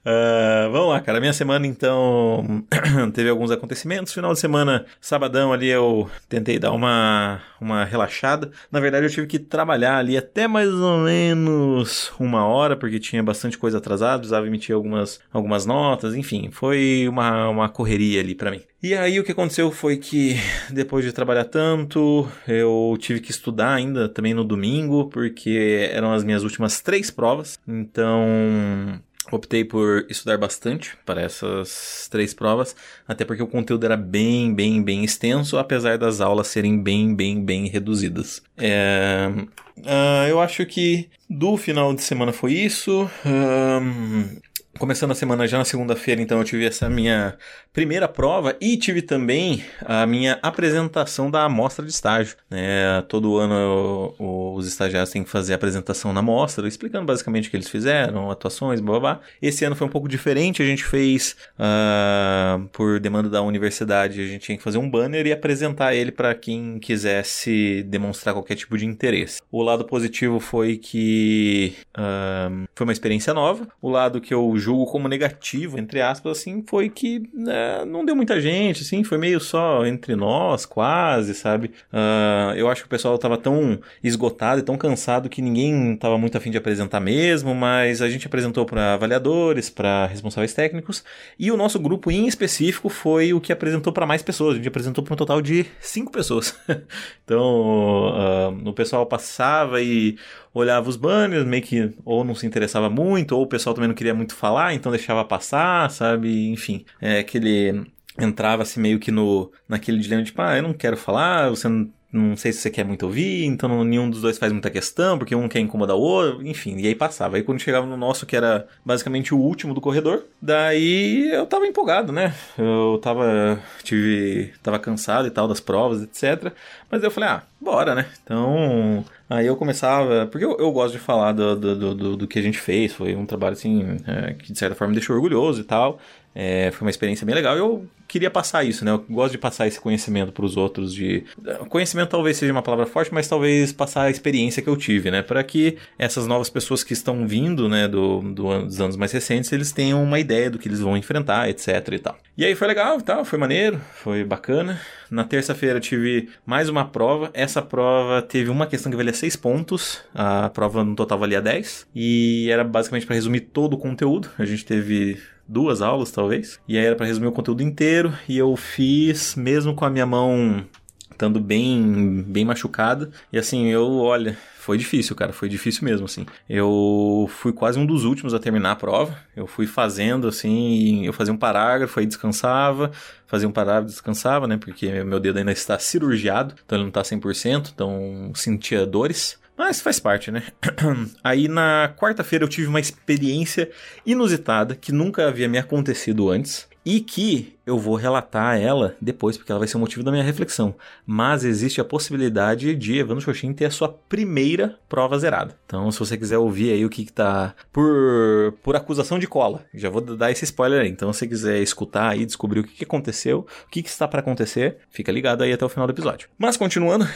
Uh, 0.00 0.70
vamos 0.70 0.88
lá, 0.88 1.00
cara. 1.00 1.20
Minha 1.20 1.32
semana, 1.32 1.66
então, 1.66 2.64
teve 3.14 3.28
alguns 3.28 3.50
acontecimentos. 3.50 4.12
Final 4.12 4.32
de 4.32 4.40
semana, 4.40 4.86
sabadão 5.00 5.52
ali, 5.52 5.68
eu 5.68 6.10
tentei 6.28 6.58
dar 6.58 6.72
uma, 6.72 7.40
uma 7.60 7.84
relaxada. 7.84 8.50
Na 8.70 8.80
verdade, 8.80 9.06
eu 9.06 9.10
tive 9.10 9.26
que 9.26 9.38
trabalhar 9.38 9.98
ali 9.98 10.16
até 10.16 10.48
mais 10.48 10.70
ou 10.70 10.98
menos 10.98 12.12
uma 12.18 12.44
hora, 12.46 12.76
porque 12.76 12.98
tinha 12.98 13.22
bastante 13.22 13.58
coisa 13.58 13.78
atrasada, 13.78 14.18
precisava 14.18 14.46
emitir 14.46 14.74
algumas, 14.74 15.20
algumas 15.32 15.66
notas, 15.66 16.14
enfim, 16.14 16.50
foi 16.50 17.06
uma, 17.08 17.48
uma 17.48 17.68
correria 17.68 18.20
ali 18.20 18.34
para 18.34 18.50
mim. 18.50 18.62
E 18.82 18.94
aí 18.94 19.20
o 19.20 19.24
que 19.24 19.32
aconteceu 19.32 19.70
foi 19.70 19.98
que 19.98 20.36
depois 20.70 21.04
de 21.04 21.12
trabalhar 21.12 21.44
tanto, 21.44 22.26
eu 22.48 22.96
tive 22.98 23.20
que 23.20 23.30
estudar 23.30 23.74
ainda 23.74 24.08
também 24.08 24.32
no 24.32 24.42
domingo, 24.42 25.10
porque 25.10 25.90
eram 25.92 26.12
as 26.12 26.24
minhas 26.24 26.42
últimas 26.42 26.80
três 26.80 27.10
provas. 27.10 27.58
Então, 27.68 28.98
Optei 29.30 29.64
por 29.64 30.06
estudar 30.08 30.36
bastante 30.36 30.96
para 31.04 31.22
essas 31.22 32.08
três 32.10 32.34
provas, 32.34 32.74
até 33.06 33.24
porque 33.24 33.42
o 33.42 33.46
conteúdo 33.46 33.84
era 33.84 33.96
bem, 33.96 34.52
bem, 34.52 34.82
bem 34.82 35.04
extenso, 35.04 35.56
apesar 35.58 35.96
das 35.98 36.20
aulas 36.20 36.48
serem 36.48 36.82
bem, 36.82 37.14
bem, 37.14 37.42
bem 37.44 37.66
reduzidas. 37.66 38.42
É, 38.58 39.30
uh, 39.78 40.28
eu 40.28 40.40
acho 40.40 40.66
que 40.66 41.08
do 41.28 41.56
final 41.56 41.94
de 41.94 42.02
semana 42.02 42.32
foi 42.32 42.54
isso. 42.54 43.08
Uh, 43.24 44.40
Começando 44.80 45.10
a 45.10 45.14
semana 45.14 45.46
já 45.46 45.58
na 45.58 45.64
segunda-feira, 45.66 46.22
então 46.22 46.38
eu 46.38 46.44
tive 46.44 46.64
essa 46.64 46.88
minha 46.88 47.36
primeira 47.70 48.08
prova 48.08 48.56
e 48.58 48.78
tive 48.78 49.02
também 49.02 49.62
a 49.84 50.06
minha 50.06 50.38
apresentação 50.42 51.30
da 51.30 51.44
amostra 51.44 51.84
de 51.84 51.92
estágio. 51.92 52.34
Né? 52.48 53.02
Todo 53.06 53.36
ano 53.36 54.14
os 54.18 54.66
estagiários 54.66 55.10
têm 55.10 55.22
que 55.22 55.28
fazer 55.28 55.52
a 55.52 55.56
apresentação 55.56 56.14
na 56.14 56.20
amostra, 56.20 56.66
explicando 56.66 57.04
basicamente 57.04 57.48
o 57.48 57.50
que 57.50 57.58
eles 57.58 57.68
fizeram, 57.68 58.30
atuações, 58.30 58.80
blá 58.80 58.98
blá 58.98 59.16
blá. 59.16 59.20
Esse 59.42 59.66
ano 59.66 59.76
foi 59.76 59.86
um 59.86 59.90
pouco 59.90 60.08
diferente, 60.08 60.62
a 60.62 60.66
gente 60.66 60.82
fez, 60.82 61.36
uh, 61.58 62.66
por 62.68 62.98
demanda 62.98 63.28
da 63.28 63.42
universidade, 63.42 64.22
a 64.22 64.26
gente 64.26 64.46
tinha 64.46 64.56
que 64.56 64.64
fazer 64.64 64.78
um 64.78 64.88
banner 64.88 65.26
e 65.26 65.32
apresentar 65.32 65.94
ele 65.94 66.10
para 66.10 66.34
quem 66.34 66.78
quisesse 66.78 67.82
demonstrar 67.82 68.34
qualquer 68.34 68.54
tipo 68.54 68.78
de 68.78 68.86
interesse. 68.86 69.42
O 69.52 69.62
lado 69.62 69.84
positivo 69.84 70.40
foi 70.40 70.78
que 70.78 71.74
uh, 71.98 72.66
foi 72.74 72.86
uma 72.86 72.94
experiência 72.94 73.34
nova, 73.34 73.68
o 73.82 73.90
lado 73.90 74.22
que 74.22 74.32
eu 74.32 74.56
como 74.86 75.08
negativo, 75.08 75.78
entre 75.78 76.00
aspas, 76.00 76.38
assim, 76.38 76.62
foi 76.66 76.88
que 76.88 77.28
né, 77.32 77.84
não 77.84 78.04
deu 78.04 78.14
muita 78.14 78.40
gente, 78.40 78.82
assim, 78.82 79.04
foi 79.04 79.18
meio 79.18 79.40
só 79.40 79.86
entre 79.86 80.14
nós, 80.16 80.66
quase, 80.66 81.34
sabe? 81.34 81.72
Uh, 81.92 82.54
eu 82.56 82.68
acho 82.68 82.82
que 82.82 82.86
o 82.86 82.90
pessoal 82.90 83.16
tava 83.18 83.36
tão 83.36 83.78
esgotado 84.02 84.60
e 84.60 84.62
tão 84.62 84.76
cansado 84.76 85.28
que 85.28 85.42
ninguém 85.42 85.96
tava 85.96 86.18
muito 86.18 86.36
afim 86.36 86.50
de 86.50 86.58
apresentar 86.58 87.00
mesmo, 87.00 87.54
mas 87.54 88.02
a 88.02 88.08
gente 88.08 88.26
apresentou 88.26 88.64
para 88.64 88.94
avaliadores, 88.94 89.70
para 89.70 90.06
responsáveis 90.06 90.52
técnicos, 90.52 91.04
e 91.38 91.50
o 91.50 91.56
nosso 91.56 91.78
grupo 91.78 92.10
em 92.10 92.26
específico 92.26 92.88
foi 92.88 93.32
o 93.32 93.40
que 93.40 93.52
apresentou 93.52 93.92
para 93.92 94.06
mais 94.06 94.22
pessoas. 94.22 94.54
A 94.54 94.56
gente 94.56 94.68
apresentou 94.68 95.02
para 95.04 95.14
um 95.14 95.16
total 95.16 95.40
de 95.40 95.66
cinco 95.80 96.10
pessoas. 96.10 96.58
então, 97.24 97.42
uh, 97.44 98.68
o 98.68 98.72
pessoal 98.72 99.06
passava 99.06 99.80
e 99.82 100.16
olhava 100.52 100.88
os 100.88 100.96
banners, 100.96 101.44
meio 101.44 101.62
que 101.62 101.94
ou 102.04 102.24
não 102.24 102.34
se 102.34 102.46
interessava 102.46 102.90
muito, 102.90 103.36
ou 103.36 103.42
o 103.42 103.46
pessoal 103.46 103.74
também 103.74 103.88
não 103.88 103.94
queria 103.94 104.14
muito 104.14 104.34
falar, 104.34 104.74
então 104.74 104.90
deixava 104.92 105.24
passar, 105.24 105.90
sabe? 105.90 106.48
Enfim, 106.50 106.84
é 107.00 107.18
aquele 107.20 107.86
entrava 108.18 108.62
assim 108.62 108.80
meio 108.80 108.98
que 108.98 109.10
no 109.10 109.50
naquele 109.68 109.98
dilema 110.00 110.22
de, 110.22 110.30
tipo, 110.30 110.42
ah, 110.42 110.56
eu 110.56 110.62
não 110.62 110.72
quero 110.74 110.96
falar, 110.96 111.48
você 111.50 111.68
não 111.68 111.90
não 112.12 112.36
sei 112.36 112.52
se 112.52 112.60
você 112.60 112.70
quer 112.70 112.84
muito 112.84 113.06
ouvir, 113.06 113.44
então 113.44 113.84
nenhum 113.84 114.10
dos 114.10 114.20
dois 114.20 114.36
faz 114.36 114.52
muita 114.52 114.68
questão, 114.68 115.16
porque 115.16 115.34
um 115.34 115.48
quer 115.48 115.60
incomodar 115.60 115.96
o 115.96 116.00
outro, 116.00 116.44
enfim, 116.46 116.76
e 116.78 116.86
aí 116.86 116.94
passava. 116.94 117.36
Aí 117.36 117.42
quando 117.42 117.60
chegava 117.60 117.86
no 117.86 117.96
nosso, 117.96 118.26
que 118.26 118.36
era 118.36 118.66
basicamente 118.84 119.32
o 119.32 119.38
último 119.38 119.72
do 119.74 119.80
corredor, 119.80 120.24
daí 120.42 121.30
eu 121.32 121.46
tava 121.46 121.66
empolgado, 121.66 122.12
né? 122.12 122.34
Eu 122.58 122.98
tava, 123.00 123.60
tive, 123.84 124.52
tava 124.60 124.78
cansado 124.78 125.28
e 125.28 125.30
tal 125.30 125.46
das 125.46 125.60
provas, 125.60 126.02
etc. 126.02 126.52
Mas 126.90 127.02
eu 127.04 127.10
falei, 127.12 127.28
ah, 127.28 127.42
bora, 127.60 127.94
né? 127.94 128.06
Então, 128.24 129.04
aí 129.28 129.46
eu 129.46 129.56
começava, 129.56 130.26
porque 130.26 130.44
eu, 130.44 130.58
eu 130.58 130.72
gosto 130.72 130.94
de 130.94 130.98
falar 130.98 131.30
do, 131.30 131.54
do, 131.54 131.94
do, 131.94 132.16
do, 132.16 132.26
que 132.26 132.40
a 132.40 132.42
gente 132.42 132.58
fez, 132.58 132.92
foi 132.92 133.14
um 133.14 133.24
trabalho 133.24 133.52
assim, 133.52 133.98
é, 134.04 134.32
que 134.34 134.52
de 134.52 134.58
certa 134.58 134.74
forma 134.74 134.90
me 134.90 134.96
deixou 134.96 135.14
orgulhoso 135.14 135.60
e 135.60 135.64
tal. 135.64 136.00
É, 136.34 136.72
foi 136.72 136.86
uma 136.86 136.90
experiência 136.90 137.24
bem 137.24 137.34
legal. 137.36 137.56
Eu 137.56 137.86
queria 138.10 138.30
passar 138.30 138.64
isso, 138.64 138.84
né? 138.84 138.90
Eu 138.90 139.04
gosto 139.08 139.32
de 139.32 139.38
passar 139.38 139.68
esse 139.68 139.80
conhecimento 139.80 140.32
para 140.32 140.44
os 140.44 140.56
outros. 140.56 140.92
De 140.92 141.24
conhecimento 141.68 142.08
talvez 142.08 142.36
seja 142.36 142.52
uma 142.52 142.62
palavra 142.62 142.84
forte, 142.86 143.14
mas 143.14 143.28
talvez 143.28 143.72
passar 143.72 144.02
a 144.02 144.10
experiência 144.10 144.60
que 144.60 144.68
eu 144.68 144.76
tive, 144.76 145.10
né? 145.10 145.22
Para 145.22 145.42
que 145.44 145.76
essas 145.96 146.26
novas 146.26 146.50
pessoas 146.50 146.82
que 146.82 146.92
estão 146.92 147.26
vindo, 147.26 147.68
né, 147.68 147.86
do, 147.86 148.20
do, 148.20 148.64
dos 148.64 148.80
anos 148.80 148.96
mais 148.96 149.12
recentes, 149.12 149.52
eles 149.52 149.70
tenham 149.70 150.02
uma 150.02 150.18
ideia 150.18 150.50
do 150.50 150.58
que 150.58 150.68
eles 150.68 150.80
vão 150.80 150.96
enfrentar, 150.96 151.48
etc. 151.48 151.68
E 151.92 151.98
tal. 151.98 152.18
E 152.36 152.44
aí 152.44 152.54
foi 152.54 152.66
legal, 152.66 153.00
tal, 153.00 153.24
foi 153.24 153.38
maneiro, 153.38 153.80
foi 153.94 154.24
bacana. 154.24 154.80
Na 155.10 155.24
terça-feira 155.24 155.78
tive 155.78 156.28
mais 156.44 156.68
uma 156.68 156.84
prova. 156.84 157.30
Essa 157.34 157.60
prova 157.62 158.22
teve 158.22 158.50
uma 158.50 158.66
questão 158.66 158.90
que 158.90 158.96
valia 158.96 159.12
6 159.12 159.36
pontos. 159.36 160.00
A 160.14 160.48
prova 160.48 160.84
no 160.84 160.94
total 160.94 161.18
valia 161.18 161.40
10. 161.40 161.88
E 161.94 162.48
era 162.50 162.64
basicamente 162.64 163.06
para 163.06 163.14
resumir 163.14 163.40
todo 163.40 163.74
o 163.74 163.78
conteúdo. 163.78 164.30
A 164.38 164.44
gente 164.44 164.64
teve 164.64 165.18
duas 165.50 165.82
aulas, 165.82 166.12
talvez. 166.12 166.60
E 166.68 166.78
aí 166.78 166.84
era 166.84 166.94
para 166.94 167.06
resumir 167.06 167.26
o 167.26 167.32
conteúdo 167.32 167.62
inteiro. 167.62 168.12
E 168.28 168.38
eu 168.38 168.56
fiz, 168.56 169.34
mesmo 169.34 169.74
com 169.74 169.84
a 169.84 169.90
minha 169.90 170.06
mão 170.06 170.64
estando 171.10 171.40
bem, 171.40 172.24
bem 172.26 172.44
machucada. 172.44 173.10
E 173.32 173.38
assim, 173.38 173.66
eu, 173.66 173.98
olha, 173.98 174.38
foi 174.56 174.78
difícil, 174.78 175.14
cara, 175.16 175.32
foi 175.32 175.48
difícil 175.48 175.84
mesmo, 175.84 176.06
assim. 176.06 176.24
Eu 176.48 177.28
fui 177.28 177.52
quase 177.52 177.78
um 177.78 177.84
dos 177.84 178.04
últimos 178.04 178.32
a 178.32 178.38
terminar 178.38 178.72
a 178.72 178.76
prova. 178.76 179.18
Eu 179.34 179.46
fui 179.46 179.66
fazendo, 179.66 180.28
assim, 180.28 181.04
eu 181.04 181.12
fazia 181.12 181.34
um 181.34 181.36
parágrafo, 181.36 181.98
aí 181.98 182.06
descansava, 182.06 182.92
fazia 183.26 183.48
um 183.48 183.52
parágrafo, 183.52 183.88
descansava, 183.88 184.46
né? 184.46 184.56
Porque 184.56 185.02
meu 185.02 185.18
dedo 185.18 185.38
ainda 185.38 185.52
está 185.52 185.78
cirurgiado, 185.78 186.54
então 186.64 186.76
ele 186.78 186.84
não 186.84 186.88
está 186.88 187.02
100%, 187.02 187.70
então 187.74 188.30
sentia 188.34 188.86
dores. 188.86 189.39
Mas 189.60 189.78
faz 189.82 190.00
parte, 190.00 190.30
né? 190.30 190.42
Aí 191.22 191.46
na 191.46 191.92
quarta-feira 191.94 192.42
eu 192.42 192.48
tive 192.48 192.66
uma 192.66 192.80
experiência 192.80 193.70
inusitada 194.06 194.74
que 194.74 194.90
nunca 194.90 195.28
havia 195.28 195.50
me 195.50 195.58
acontecido 195.58 196.30
antes. 196.30 196.66
e 196.82 196.98
que 196.98 197.58
eu 197.66 197.78
vou 197.78 197.94
relatar 197.94 198.58
ela 198.58 198.96
depois, 198.98 199.36
porque 199.36 199.52
ela 199.52 199.58
vai 199.58 199.68
ser 199.68 199.76
o 199.76 199.80
motivo 199.80 200.02
da 200.02 200.10
minha 200.10 200.24
reflexão. 200.24 200.74
Mas 201.04 201.44
existe 201.44 201.78
a 201.78 201.84
possibilidade 201.84 202.74
de 202.74 202.98
Evandro 202.98 203.22
Xoxin 203.22 203.52
ter 203.52 203.66
a 203.66 203.70
sua 203.70 203.86
primeira 203.86 204.78
prova 204.88 205.18
zerada. 205.18 205.54
Então, 205.66 205.92
se 205.92 205.98
você 205.98 206.16
quiser 206.16 206.38
ouvir 206.38 206.72
aí 206.72 206.82
o 206.86 206.88
que, 206.88 207.04
que 207.04 207.12
tá 207.12 207.54
por, 207.70 208.54
por 208.62 208.74
acusação 208.74 209.18
de 209.18 209.26
cola, 209.26 209.66
já 209.74 209.90
vou 209.90 210.00
dar 210.00 210.30
esse 210.30 210.46
spoiler 210.46 210.80
aí. 210.80 210.88
Então, 210.88 211.12
se 211.12 211.18
você 211.18 211.28
quiser 211.28 211.58
escutar 211.60 212.16
e 212.16 212.24
descobrir 212.24 212.60
o 212.60 212.64
que, 212.64 212.76
que 212.76 212.84
aconteceu, 212.84 213.40
o 213.66 213.70
que, 213.70 213.82
que 213.82 213.90
está 213.90 214.08
para 214.08 214.20
acontecer, 214.20 214.78
fica 214.90 215.12
ligado 215.12 215.42
aí 215.42 215.52
até 215.52 215.66
o 215.66 215.68
final 215.68 215.86
do 215.86 215.92
episódio. 215.92 216.30
Mas 216.38 216.56
continuando, 216.56 217.06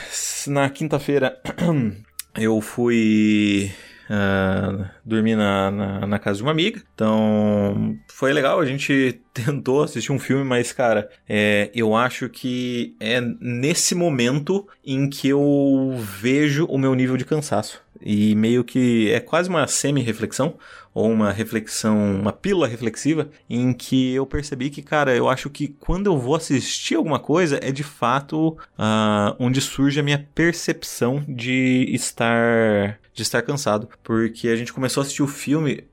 na 0.46 0.68
quinta-feira 0.68 1.40
eu 2.36 2.60
fui 2.60 3.70
uh, 4.10 4.84
dormi 5.04 5.34
na, 5.34 5.70
na, 5.70 6.06
na, 6.06 6.18
casa 6.18 6.38
de 6.38 6.42
uma 6.42 6.52
amiga. 6.52 6.82
Então, 6.94 7.96
foi 8.08 8.32
legal. 8.32 8.60
A 8.60 8.66
gente 8.66 9.20
tentou 9.32 9.82
assistir 9.82 10.12
um 10.12 10.18
filme, 10.18 10.44
mas, 10.44 10.72
cara, 10.72 11.08
é, 11.28 11.70
eu 11.74 11.94
acho 11.94 12.28
que 12.28 12.96
é 13.00 13.20
nesse 13.40 13.94
momento 13.94 14.66
em 14.84 15.08
que 15.08 15.28
eu 15.28 15.94
vejo 15.98 16.66
o 16.66 16.78
meu 16.78 16.94
nível 16.94 17.16
de 17.16 17.24
cansaço. 17.24 17.83
E 18.00 18.34
meio 18.34 18.64
que 18.64 19.10
é 19.10 19.20
quase 19.20 19.48
uma 19.48 19.66
semi-reflexão, 19.66 20.56
ou 20.92 21.10
uma 21.10 21.32
reflexão, 21.32 22.20
uma 22.20 22.32
pílula 22.32 22.68
reflexiva, 22.68 23.28
em 23.50 23.72
que 23.72 24.14
eu 24.14 24.24
percebi 24.24 24.70
que, 24.70 24.80
cara, 24.80 25.14
eu 25.14 25.28
acho 25.28 25.50
que 25.50 25.68
quando 25.68 26.06
eu 26.06 26.18
vou 26.18 26.36
assistir 26.36 26.94
alguma 26.94 27.18
coisa, 27.18 27.58
é 27.62 27.72
de 27.72 27.82
fato 27.82 28.56
uh, 28.78 29.34
onde 29.38 29.60
surge 29.60 29.98
a 29.98 30.02
minha 30.02 30.28
percepção 30.34 31.24
de 31.28 31.86
estar 31.92 33.00
de 33.12 33.22
estar 33.22 33.42
cansado. 33.42 33.88
Porque 34.02 34.48
a 34.48 34.56
gente 34.56 34.72
começou 34.72 35.00
a 35.00 35.02
assistir 35.02 35.22
o 35.22 35.28
filme, 35.28 35.84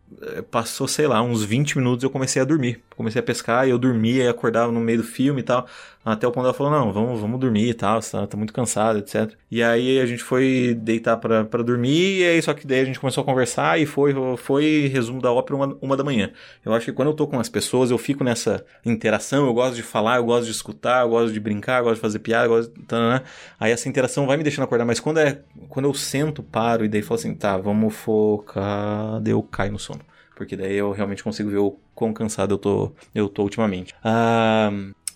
passou, 0.49 0.87
sei 0.87 1.07
lá, 1.07 1.21
uns 1.21 1.43
20 1.43 1.77
minutos 1.77 2.03
eu 2.03 2.09
comecei 2.09 2.41
a 2.41 2.45
dormir. 2.45 2.81
Comecei 2.95 3.19
a 3.19 3.23
pescar 3.23 3.67
e 3.67 3.71
eu 3.71 3.77
dormia 3.77 4.23
e 4.23 4.27
acordava 4.27 4.71
no 4.71 4.79
meio 4.79 4.99
do 4.99 5.03
filme 5.03 5.41
e 5.41 5.43
tal. 5.43 5.67
Até 6.03 6.27
o 6.27 6.31
ponto 6.31 6.45
ela 6.45 6.53
falou: 6.53 6.71
não, 6.71 6.91
vamos, 6.91 7.19
vamos 7.19 7.39
dormir 7.39 7.69
e 7.69 7.73
tal, 7.73 7.99
tá, 8.01 8.25
tá 8.25 8.35
muito 8.35 8.51
cansado, 8.51 8.97
etc. 8.97 9.33
E 9.51 9.61
aí 9.61 9.99
a 9.99 10.05
gente 10.05 10.23
foi 10.23 10.75
deitar 10.79 11.17
para 11.17 11.63
dormir, 11.63 12.21
e 12.21 12.25
aí 12.25 12.41
só 12.41 12.53
que 12.53 12.65
daí 12.65 12.79
a 12.79 12.85
gente 12.85 12.99
começou 12.99 13.21
a 13.21 13.25
conversar 13.25 13.79
e 13.79 13.85
foi, 13.85 14.13
foi 14.37 14.89
resumo 14.91 15.21
da 15.21 15.31
ópera 15.31 15.55
uma, 15.55 15.77
uma 15.79 15.95
da 15.95 16.03
manhã. 16.03 16.31
Eu 16.65 16.73
acho 16.73 16.85
que 16.85 16.91
quando 16.91 17.09
eu 17.09 17.13
tô 17.13 17.27
com 17.27 17.39
as 17.39 17.49
pessoas, 17.49 17.91
eu 17.91 17.97
fico 17.99 18.23
nessa 18.23 18.65
interação, 18.83 19.45
eu 19.45 19.53
gosto 19.53 19.75
de 19.75 19.83
falar, 19.83 20.17
eu 20.17 20.25
gosto 20.25 20.45
de 20.45 20.51
escutar, 20.51 21.03
eu 21.03 21.09
gosto 21.09 21.33
de 21.33 21.39
brincar, 21.39 21.79
eu 21.79 21.83
gosto 21.83 21.95
de 21.95 22.01
fazer 22.01 22.19
piada, 22.19 22.45
eu 22.45 22.49
gosto. 22.49 22.71
Tá, 22.87 23.23
aí 23.59 23.71
essa 23.71 23.87
interação 23.87 24.25
vai 24.25 24.37
me 24.37 24.43
deixando 24.43 24.63
acordar, 24.65 24.85
mas 24.85 24.99
quando 24.99 25.19
é 25.19 25.41
quando 25.69 25.85
eu 25.85 25.93
sento, 25.93 26.41
paro 26.41 26.83
e 26.83 26.89
daí 26.89 27.01
falo 27.03 27.19
assim, 27.19 27.35
tá, 27.35 27.57
vamos 27.57 27.95
focar, 27.95 29.21
daí 29.21 29.33
eu 29.33 29.43
caio 29.43 29.71
no 29.71 29.79
sono. 29.79 30.00
Porque 30.41 30.55
daí 30.55 30.75
eu 30.75 30.91
realmente 30.91 31.24
consigo 31.24 31.51
ver 31.51 31.60
o 31.60 31.77
quão 31.93 32.12
cansado 32.12 32.55
eu 32.55 32.57
tô, 32.57 32.91
eu 33.13 33.29
tô 33.29 33.43
ultimamente. 33.43 33.93
Ah, 34.03 34.71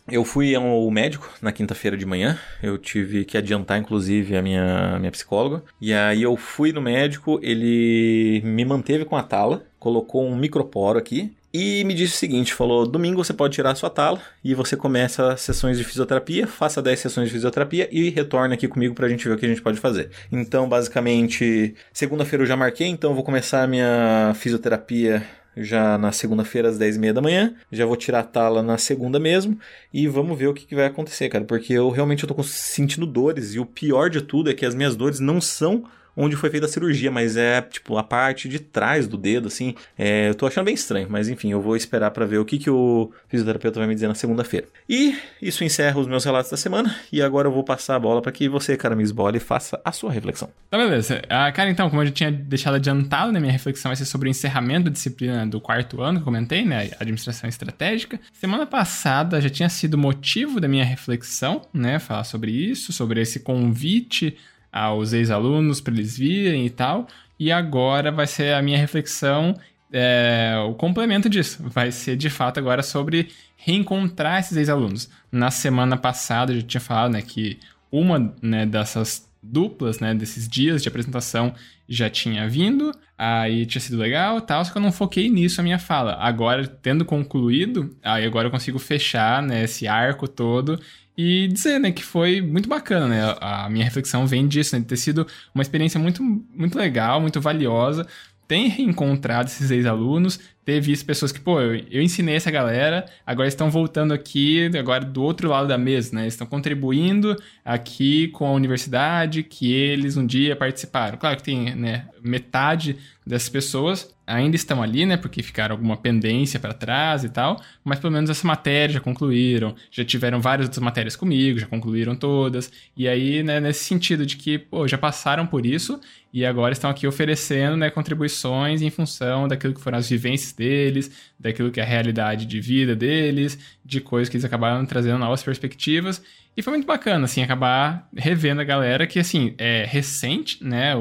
eu 0.08 0.24
fui 0.24 0.53
ao 0.53 0.91
médico 0.91 1.27
na 1.41 1.51
quinta-feira 1.51 1.98
de 1.98 2.05
manhã. 2.05 2.38
Eu 2.62 2.77
tive 2.77 3.25
que 3.25 3.36
adiantar, 3.36 3.79
inclusive, 3.79 4.38
a 4.38 4.41
minha, 4.44 5.00
minha 5.00 5.12
psicóloga. 5.12 5.63
E 5.82 5.91
aí 5.91 6.22
eu 6.22 6.38
fui 6.38 6.72
no 6.72 6.79
médico, 6.79 7.39
ele 7.41 8.39
me 8.46 8.63
manteve 8.63 9.03
com 9.03 9.17
a 9.17 9.24
tala, 9.24 9.65
colocou 9.79 10.24
um 10.24 10.36
microporo 10.36 11.00
aqui 11.00 11.36
e 11.57 11.85
me 11.85 11.93
disse 11.93 12.15
o 12.15 12.17
seguinte: 12.17 12.53
falou, 12.53 12.85
domingo 12.85 13.24
você 13.24 13.31
pode 13.31 13.53
tirar 13.53 13.71
a 13.71 13.75
sua 13.75 13.89
tala 13.89 14.21
e 14.43 14.53
você 14.53 14.75
começa 14.75 15.38
sessões 15.38 15.77
de 15.77 15.85
fisioterapia, 15.85 16.45
faça 16.45 16.81
10 16.81 17.00
sessões 17.00 17.29
de 17.29 17.33
fisioterapia 17.33 17.88
e 17.89 18.09
retorne 18.09 18.53
aqui 18.53 18.67
comigo 18.67 18.93
pra 18.93 19.07
gente 19.07 19.25
ver 19.25 19.35
o 19.35 19.38
que 19.38 19.45
a 19.45 19.50
gente 19.50 19.62
pode 19.62 19.79
fazer. 19.79 20.09
Então, 20.29 20.67
basicamente, 20.67 21.74
segunda-feira 21.93 22.43
eu 22.43 22.47
já 22.47 22.57
marquei, 22.57 22.88
então 22.88 23.12
eu 23.12 23.15
vou 23.15 23.24
começar 23.24 23.63
a 23.63 23.67
minha 23.67 24.33
fisioterapia 24.35 25.25
já 25.55 25.97
na 25.97 26.12
segunda-feira 26.12 26.67
às 26.67 26.77
10h30 26.77 27.13
da 27.13 27.21
manhã. 27.21 27.55
Já 27.71 27.85
vou 27.85 27.95
tirar 27.95 28.19
a 28.19 28.24
tala 28.24 28.62
na 28.62 28.77
segunda 28.77 29.17
mesmo. 29.17 29.57
E 29.93 30.09
vamos 30.09 30.38
ver 30.38 30.47
o 30.47 30.53
que, 30.53 30.65
que 30.65 30.75
vai 30.75 30.88
acontecer, 30.88 31.29
cara. 31.29 31.45
Porque 31.45 31.71
eu 31.71 31.89
realmente 31.89 32.27
tô 32.27 32.43
sentindo 32.43 33.05
dores. 33.05 33.53
E 33.53 33.59
o 33.62 33.65
pior 33.65 34.09
de 34.09 34.21
tudo 34.21 34.50
é 34.50 34.53
que 34.53 34.65
as 34.65 34.75
minhas 34.75 34.93
dores 34.93 35.21
não 35.21 35.39
são 35.39 35.85
onde 36.15 36.36
foi 36.36 36.50
feita 36.50 36.65
a 36.65 36.69
cirurgia, 36.69 37.12
mas 37.12 37.36
é 37.36 37.62
tipo 37.62 37.98
a 37.98 38.03
parte 38.03 38.48
de 38.48 38.60
trás 38.60 39.07
do 39.07 39.17
dedo, 39.17 39.48
assim. 39.48 39.75
É, 39.98 40.29
eu 40.29 40.36
tô 40.36 40.48
achando 40.48 40.65
bem 40.65 40.74
estranho, 40.74 41.07
mas 41.10 41.27
enfim, 41.27 41.51
eu 41.51 41.62
vou 41.62 41.75
esperar 41.75 42.12
para 42.12 42.25
ver 42.25 42.38
o 42.38 42.45
que, 42.45 42.57
que 42.57 42.69
o 42.69 43.12
fisioterapeuta 43.27 43.79
vai 43.79 43.88
me 43.88 43.93
dizer 43.93 44.07
na 44.07 44.15
segunda-feira. 44.15 44.67
E 44.88 45.17
isso 45.41 45.63
encerra 45.63 46.00
os 46.00 46.07
meus 46.07 46.24
relatos 46.24 46.51
da 46.51 46.57
semana, 46.57 46.95
e 47.12 47.22
agora 47.22 47.48
eu 47.48 47.51
vou 47.51 47.63
passar 47.63 47.95
a 47.95 48.00
bola 48.00 48.22
para 48.22 48.31
que 48.31 48.48
você, 48.48 48.77
cara, 48.77 48.95
me 48.95 49.03
esbole, 49.03 49.39
faça 49.39 49.79
a 49.84 49.91
sua 49.91 50.12
reflexão. 50.12 50.50
Tá, 50.69 50.77
beleza. 50.77 51.22
Ah, 51.29 51.51
cara, 51.51 51.69
então, 51.69 51.89
como 51.89 52.01
eu 52.01 52.07
já 52.07 52.12
tinha 52.12 52.31
deixado 52.31 52.75
adiantado, 52.75 53.31
né, 53.31 53.39
minha 53.39 53.51
reflexão 53.51 53.89
vai 53.89 53.95
ser 53.95 54.05
sobre 54.05 54.29
o 54.29 54.31
encerramento 54.31 54.86
da 54.86 54.91
disciplina 54.91 55.45
do 55.45 55.60
quarto 55.60 56.01
ano 56.01 56.19
que 56.19 56.22
eu 56.22 56.25
comentei, 56.25 56.65
né, 56.65 56.91
administração 57.00 57.50
estratégica. 57.50 58.19
Semana 58.34 58.65
passada 58.65 59.41
já 59.41 59.50
tinha 59.50 59.69
sido 59.69 59.98
motivo 59.98 60.60
da 60.60 60.67
minha 60.67 60.86
reflexão, 60.86 61.62
né, 61.74 62.00
falar 62.00 62.24
sobre 62.24 62.51
isso, 62.51 62.93
sobre 62.93 63.22
esse 63.22 63.39
convite 63.39 64.38
aos 64.75 65.13
ex-alunos 65.13 65.79
para 65.79 65.94
eles 65.94 66.17
virem 66.17 66.65
e 66.65 66.70
tal. 66.70 67.08
E 67.39 67.50
agora 67.50 68.12
vai 68.12 68.27
ser 68.27 68.53
a 68.53 68.62
minha 68.62 68.77
reflexão, 68.77 69.55
é, 69.91 70.53
o 70.67 70.74
complemento 70.74 71.29
disso. 71.29 71.63
Vai 71.63 71.94
ser 71.94 72.17
de 72.17 72.29
fato 72.29 72.60
agora 72.60 72.84
sobre 72.84 73.29
reencontrar 73.55 74.41
esses 74.41 74.58
ex-alunos. 74.58 75.10
Na 75.32 75.50
semana 75.50 75.96
passada 75.96 76.51
eu 76.51 76.58
já 76.58 76.67
tinha 76.67 76.82
falado 76.82 77.13
né, 77.13 77.22
que 77.22 77.58
uma 77.89 78.36
né, 78.41 78.65
dessas 78.65 79.29
duplas, 79.41 80.00
né, 80.00 80.13
desses 80.13 80.46
dias 80.46 80.84
de 80.84 80.89
apresentação 80.89 81.53
já 81.88 82.10
tinha 82.10 82.50
vindo, 82.50 82.91
aí 83.17 83.65
tinha 83.65 83.81
sido 83.81 83.98
legal 83.98 84.41
tal, 84.41 84.63
só 84.65 84.72
que 84.72 84.77
eu 84.77 84.81
não 84.81 84.91
foquei 84.91 85.29
nisso 85.29 85.62
a 85.62 85.63
minha 85.63 85.79
fala. 85.79 86.15
Agora, 86.19 86.67
tendo 86.67 87.05
concluído, 87.05 87.95
aí 88.03 88.25
agora 88.25 88.48
eu 88.48 88.51
consigo 88.51 88.79
fechar 88.79 89.41
né, 89.41 89.63
esse 89.63 89.88
arco 89.88 90.27
todo 90.27 90.79
e 91.17 91.48
dizer, 91.48 91.79
né, 91.79 91.91
que 91.91 92.03
foi 92.03 92.41
muito 92.41 92.67
bacana, 92.67 93.07
né? 93.07 93.36
A 93.39 93.69
minha 93.69 93.86
reflexão 93.86 94.27
vem 94.27 94.48
disso, 94.48 94.75
né, 94.75 94.81
de 94.81 94.88
ter 94.88 94.98
sido 94.98 95.25
uma 95.53 95.62
experiência 95.62 96.00
muito, 96.00 96.22
muito 96.24 96.77
legal, 96.77 97.22
muito 97.22 97.39
valiosa. 97.39 98.05
Tem 98.48 98.67
reencontrado 98.67 99.50
esses 99.50 99.72
ex-alunos, 99.72 100.39
ter 100.65 100.81
visto 100.81 101.05
pessoas 101.05 101.31
que, 101.31 101.39
pô, 101.39 101.62
eu, 101.62 101.75
eu, 101.91 102.01
ensinei 102.01 102.36
essa 102.36 102.50
galera, 102.50 103.05
agora 103.24 103.48
estão 103.48 103.69
voltando 103.69 104.13
aqui, 104.13 104.72
agora 104.77 105.05
do 105.05 105.22
outro 105.22 105.48
lado 105.48 105.67
da 105.67 105.77
mesa, 105.77 106.15
né? 106.15 106.25
Estão 106.27 106.48
contribuindo 106.48 107.36
aqui 107.63 108.29
com 108.29 108.48
a 108.48 108.51
universidade 108.51 109.43
que 109.43 109.72
eles 109.72 110.17
um 110.17 110.25
dia 110.25 110.55
participaram. 110.55 111.17
Claro 111.19 111.38
que 111.38 111.43
tem, 111.43 111.75
né, 111.75 112.07
metade 112.19 112.98
dessas 113.25 113.50
pessoas 113.50 114.13
ainda 114.27 114.55
estão 114.55 114.82
ali, 114.82 115.05
né, 115.05 115.17
porque 115.17 115.44
ficaram 115.44 115.75
alguma 115.75 115.98
pendência 115.98 116.60
para 116.60 116.74
trás 116.74 117.24
e 117.24 117.29
tal, 117.29 117.62
mas 117.84 118.00
pelo 118.00 118.13
menos 118.13 118.29
essa 118.29 118.46
matéria 118.46 118.94
já 118.94 119.00
concluíram, 119.00 119.75
já 119.91 120.03
tiveram 120.03 120.41
várias 120.41 120.67
outras 120.67 120.84
matérias 120.84 121.15
comigo, 121.15 121.60
já 121.60 121.67
concluíram 121.67 122.15
todas, 122.15 122.72
e 122.96 123.08
aí, 123.08 123.44
né, 123.44 123.60
nesse 123.60 123.84
sentido 123.84 124.25
de 124.25 124.36
que, 124.36 124.58
pô, 124.58 124.88
já 124.88 124.98
passaram 124.98 125.46
por 125.46 125.65
isso 125.65 126.00
e 126.34 126.46
agora 126.46 126.74
estão 126.74 126.89
aqui 126.89 127.08
oferecendo, 127.08 127.77
né, 127.77 127.89
contribuições 127.89 128.82
em 128.82 128.89
função 128.89 129.48
daquilo 129.48 129.74
que 129.74 129.82
foram 129.82 129.98
as 129.98 130.10
vivências 130.10 130.51
deles, 130.51 131.12
daquilo 131.39 131.72
que 131.72 131.79
é 131.79 131.84
a 131.84 131.88
realidade 131.88 132.46
de 132.46 132.60
vida 132.60 132.96
deles, 132.96 133.58
de 133.84 134.01
coisas 134.01 134.29
que 134.29 134.38
eles 134.38 134.46
acabaram 134.46 134.86
trazendo 134.86 135.20
novas 135.20 135.44
perspectivas. 135.44 136.22
E 136.58 136.62
foi 136.62 136.72
muito 136.74 136.88
bacana, 136.88 137.25
assim, 137.25 137.44
acabar 137.44 138.08
revendo 138.15 138.62
a 138.62 138.63
galera 138.63 139.05
que, 139.05 139.20
assim, 139.20 139.53
é 139.58 139.86
recente, 139.86 140.63
né? 140.63 140.94